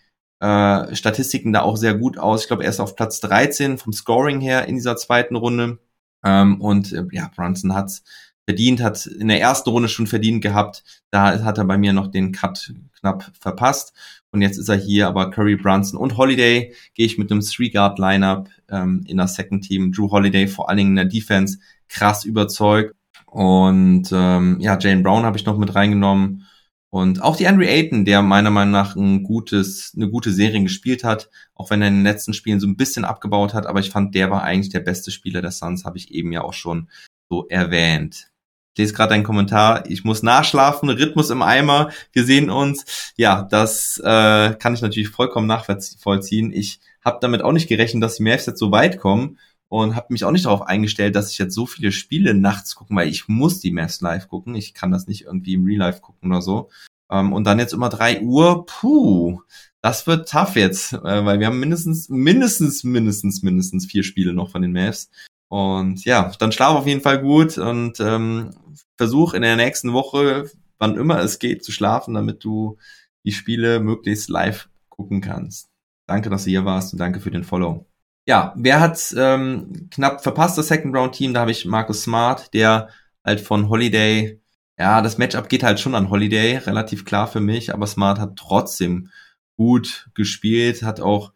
[0.40, 2.42] äh, Statistiken da auch sehr gut aus.
[2.42, 5.78] Ich glaube, er ist auf Platz 13 vom Scoring her in dieser zweiten Runde.
[6.24, 8.02] Ähm, und äh, ja, Brunson hat's
[8.46, 10.84] verdient, hat in der ersten Runde schon verdient gehabt.
[11.10, 13.92] Da hat er bei mir noch den Cut knapp verpasst.
[14.30, 18.48] Und jetzt ist er hier, aber Curry, Brunson und Holiday gehe ich mit einem Three-Guard-Lineup
[18.70, 19.92] ähm, in das Second Team.
[19.92, 22.94] Drew Holiday vor allen Dingen in der Defense krass überzeugt.
[23.26, 26.46] Und ähm, ja, Jane Brown habe ich noch mit reingenommen.
[26.90, 31.04] Und auch die Andrew Ayton, der meiner Meinung nach ein gutes, eine gute Serie gespielt
[31.04, 33.88] hat, auch wenn er in den letzten Spielen so ein bisschen abgebaut hat, aber ich
[33.88, 36.90] fand, der war eigentlich der beste Spieler der Suns, habe ich eben ja auch schon
[37.30, 38.31] so erwähnt.
[38.74, 39.84] Ich lese gerade deinen Kommentar.
[39.90, 41.90] Ich muss nachschlafen, Rhythmus im Eimer.
[42.12, 43.12] Wir sehen uns.
[43.16, 46.52] Ja, das äh, kann ich natürlich vollkommen nachvollziehen.
[46.52, 50.06] Ich habe damit auch nicht gerechnet, dass die Mavs jetzt so weit kommen und habe
[50.10, 53.28] mich auch nicht darauf eingestellt, dass ich jetzt so viele Spiele nachts gucken, weil ich
[53.28, 54.54] muss die Mavs live gucken.
[54.54, 56.70] Ich kann das nicht irgendwie im Real Life gucken oder so.
[57.10, 59.40] Ähm, und dann jetzt immer drei Uhr, puh,
[59.82, 64.50] das wird tough jetzt, äh, weil wir haben mindestens, mindestens, mindestens, mindestens vier Spiele noch
[64.50, 65.10] von den Mavs.
[65.52, 68.50] Und ja, dann schlaf auf jeden Fall gut und ähm,
[68.96, 72.78] versuch in der nächsten Woche, wann immer es geht, zu schlafen, damit du
[73.24, 75.68] die Spiele möglichst live gucken kannst.
[76.06, 77.86] Danke, dass du hier warst und danke für den Follow
[78.26, 81.34] ja, wer hat ähm, knapp verpasst, das Second Round Team?
[81.34, 82.88] Da habe ich Marcus Smart, der
[83.24, 84.40] halt von Holiday,
[84.78, 88.36] ja, das Matchup geht halt schon an Holiday, relativ klar für mich, aber Smart hat
[88.36, 89.10] trotzdem
[89.56, 91.32] gut gespielt, hat auch,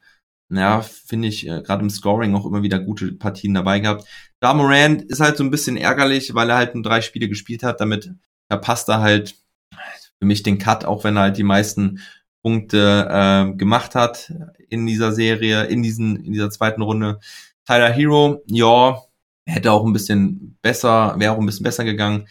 [0.51, 4.07] ja, finde ich, äh, gerade im Scoring auch immer wieder gute Partien dabei gehabt.
[4.41, 7.63] Da Morant ist halt so ein bisschen ärgerlich, weil er halt nur drei Spiele gespielt
[7.63, 8.13] hat, damit
[8.49, 9.35] verpasst er halt
[10.19, 12.01] für mich den Cut, auch wenn er halt die meisten
[12.43, 14.33] Punkte äh, gemacht hat
[14.69, 17.19] in dieser Serie, in diesen, in dieser zweiten Runde.
[17.67, 19.03] Tyler Hero, ja,
[19.47, 22.29] hätte auch ein bisschen besser, wäre auch ein bisschen besser gegangen.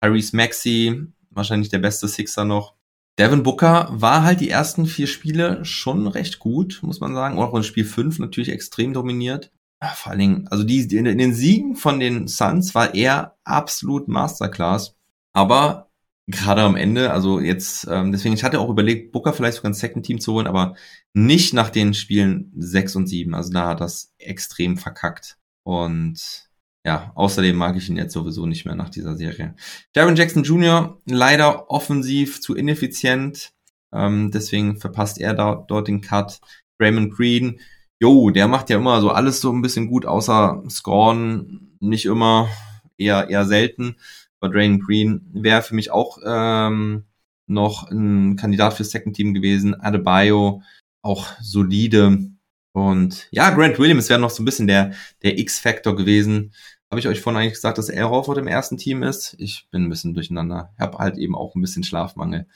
[0.00, 2.77] Tyrese Maxi, wahrscheinlich der beste Sixer noch.
[3.18, 7.38] Devin Booker war halt die ersten vier Spiele schon recht gut, muss man sagen.
[7.38, 9.50] Auch in Spiel 5 natürlich extrem dominiert.
[9.82, 13.36] Ja, vor allen Dingen, also die, in, in den Siegen von den Suns war er
[13.44, 14.96] absolut Masterclass.
[15.32, 15.90] Aber
[16.28, 19.74] gerade am Ende, also jetzt, ähm, deswegen, ich hatte auch überlegt, Booker vielleicht sogar ein
[19.74, 20.74] Second Team zu holen, aber
[21.12, 23.34] nicht nach den Spielen 6 und 7.
[23.34, 25.38] Also da hat das extrem verkackt.
[25.64, 26.47] Und
[26.88, 29.54] ja, außerdem mag ich ihn jetzt sowieso nicht mehr nach dieser Serie.
[29.94, 30.98] Jaron Jackson Jr.
[31.04, 33.52] leider offensiv zu ineffizient.
[33.92, 36.40] Ähm, deswegen verpasst er da, dort den Cut.
[36.80, 37.60] Raymond Green,
[38.00, 42.48] jo, der macht ja immer so alles so ein bisschen gut, außer Scorn nicht immer,
[42.96, 43.96] eher, eher selten.
[44.40, 47.04] Aber Draymond Green wäre für mich auch ähm,
[47.46, 49.78] noch ein Kandidat fürs Second Team gewesen.
[49.78, 50.62] Adebayo
[51.02, 52.30] auch solide.
[52.72, 56.54] Und ja, Grant Williams wäre noch so ein bisschen der, der X-Factor gewesen.
[56.90, 59.36] Habe ich euch vorhin eigentlich gesagt, dass er Horford im ersten Team ist?
[59.38, 60.70] Ich bin ein bisschen durcheinander.
[60.76, 62.46] Ich habe halt eben auch ein bisschen Schlafmangel.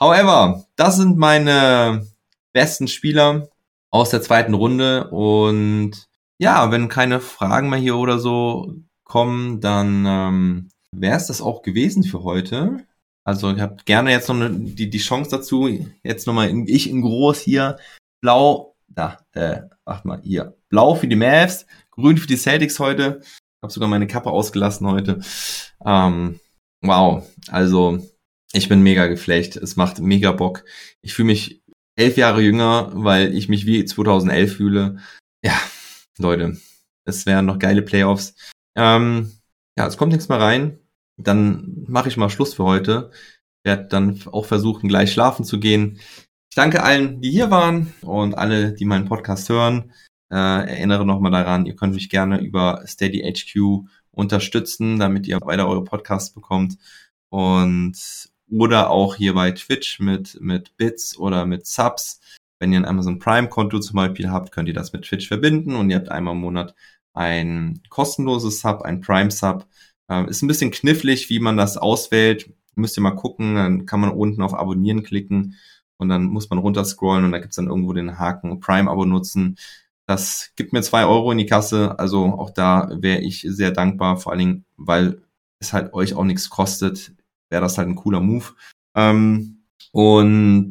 [0.00, 2.06] However, das sind meine
[2.54, 3.48] besten Spieler
[3.90, 5.10] aus der zweiten Runde.
[5.10, 6.08] Und
[6.38, 11.60] ja, wenn keine Fragen mehr hier oder so kommen, dann ähm, wäre es das auch
[11.60, 12.86] gewesen für heute.
[13.24, 15.68] Also ihr habt gerne jetzt noch die, die Chance dazu.
[16.02, 17.76] Jetzt nochmal in, ich in groß hier.
[18.22, 20.56] Blau, da, äh, warte mal, hier.
[20.70, 23.20] Blau für die Mavs, grün für die Celtics heute.
[23.62, 25.20] Habe sogar meine Kappe ausgelassen heute.
[25.84, 26.40] Ähm,
[26.82, 28.06] wow, also
[28.52, 29.56] ich bin mega geflecht.
[29.56, 30.64] Es macht mega Bock.
[31.02, 31.62] Ich fühle mich
[31.96, 34.98] elf Jahre jünger, weil ich mich wie 2011 fühle.
[35.44, 35.60] Ja,
[36.18, 36.56] Leute,
[37.04, 38.34] es wären noch geile Playoffs.
[38.76, 39.32] Ähm,
[39.76, 40.78] ja, es kommt nichts mehr rein.
[41.16, 43.10] Dann mache ich mal Schluss für heute.
[43.64, 45.98] Werde dann auch versuchen, gleich schlafen zu gehen.
[46.50, 49.92] Ich danke allen, die hier waren und alle, die meinen Podcast hören.
[50.30, 55.68] Äh, erinnere nochmal daran, ihr könnt mich gerne über Steady HQ unterstützen, damit ihr weiter
[55.68, 56.76] eure Podcasts bekommt.
[57.30, 57.96] Und
[58.50, 62.20] oder auch hier bei Twitch mit, mit Bits oder mit Subs.
[62.58, 65.76] Wenn ihr ein Amazon Prime Konto zum Beispiel habt, könnt ihr das mit Twitch verbinden
[65.76, 66.74] und ihr habt einmal im Monat
[67.14, 69.66] ein kostenloses Sub, ein Prime Sub.
[70.08, 72.52] Ähm, ist ein bisschen knifflig, wie man das auswählt.
[72.74, 75.56] Müsst ihr mal gucken, dann kann man unten auf Abonnieren klicken
[75.98, 79.56] und dann muss man runterscrollen und da gibt's dann irgendwo den Haken Prime-Abo nutzen.
[80.08, 84.16] Das gibt mir zwei Euro in die Kasse, also auch da wäre ich sehr dankbar,
[84.16, 85.22] vor allen Dingen, weil
[85.60, 87.12] es halt euch auch nichts kostet
[87.50, 88.46] wäre das halt ein cooler Move.
[88.94, 90.70] Ähm, und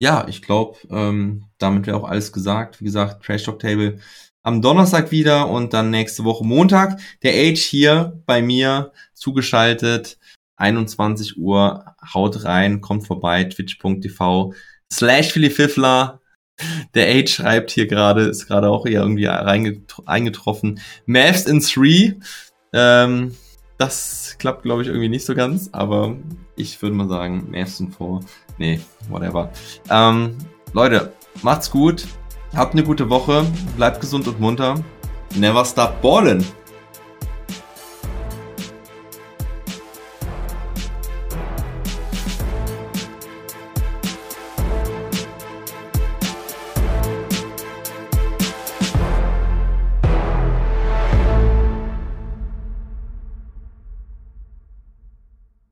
[0.00, 2.80] ja, ich glaube, ähm, damit wäre auch alles gesagt.
[2.80, 3.98] Wie gesagt, Trash Talk Table
[4.42, 7.00] am Donnerstag wieder und dann nächste Woche Montag.
[7.22, 10.18] Der Age hier bei mir zugeschaltet.
[10.56, 14.54] 21 Uhr, haut rein, kommt vorbei, twitch.tv
[14.92, 16.20] slash Philippifler.
[16.94, 20.80] Der Age schreibt hier gerade, ist gerade auch hier irgendwie eingetroffen.
[21.06, 22.16] Mavs in 3.
[22.72, 23.34] Ähm,
[23.78, 26.16] das klappt, glaube ich, irgendwie nicht so ganz, aber
[26.56, 28.20] ich würde mal sagen, Mavs sind vor.
[28.58, 29.50] Nee, whatever.
[29.90, 30.36] Ähm,
[30.72, 32.06] Leute, macht's gut.
[32.54, 33.44] Habt eine gute Woche.
[33.76, 34.82] Bleibt gesund und munter.
[35.34, 36.44] Never stop ballin'.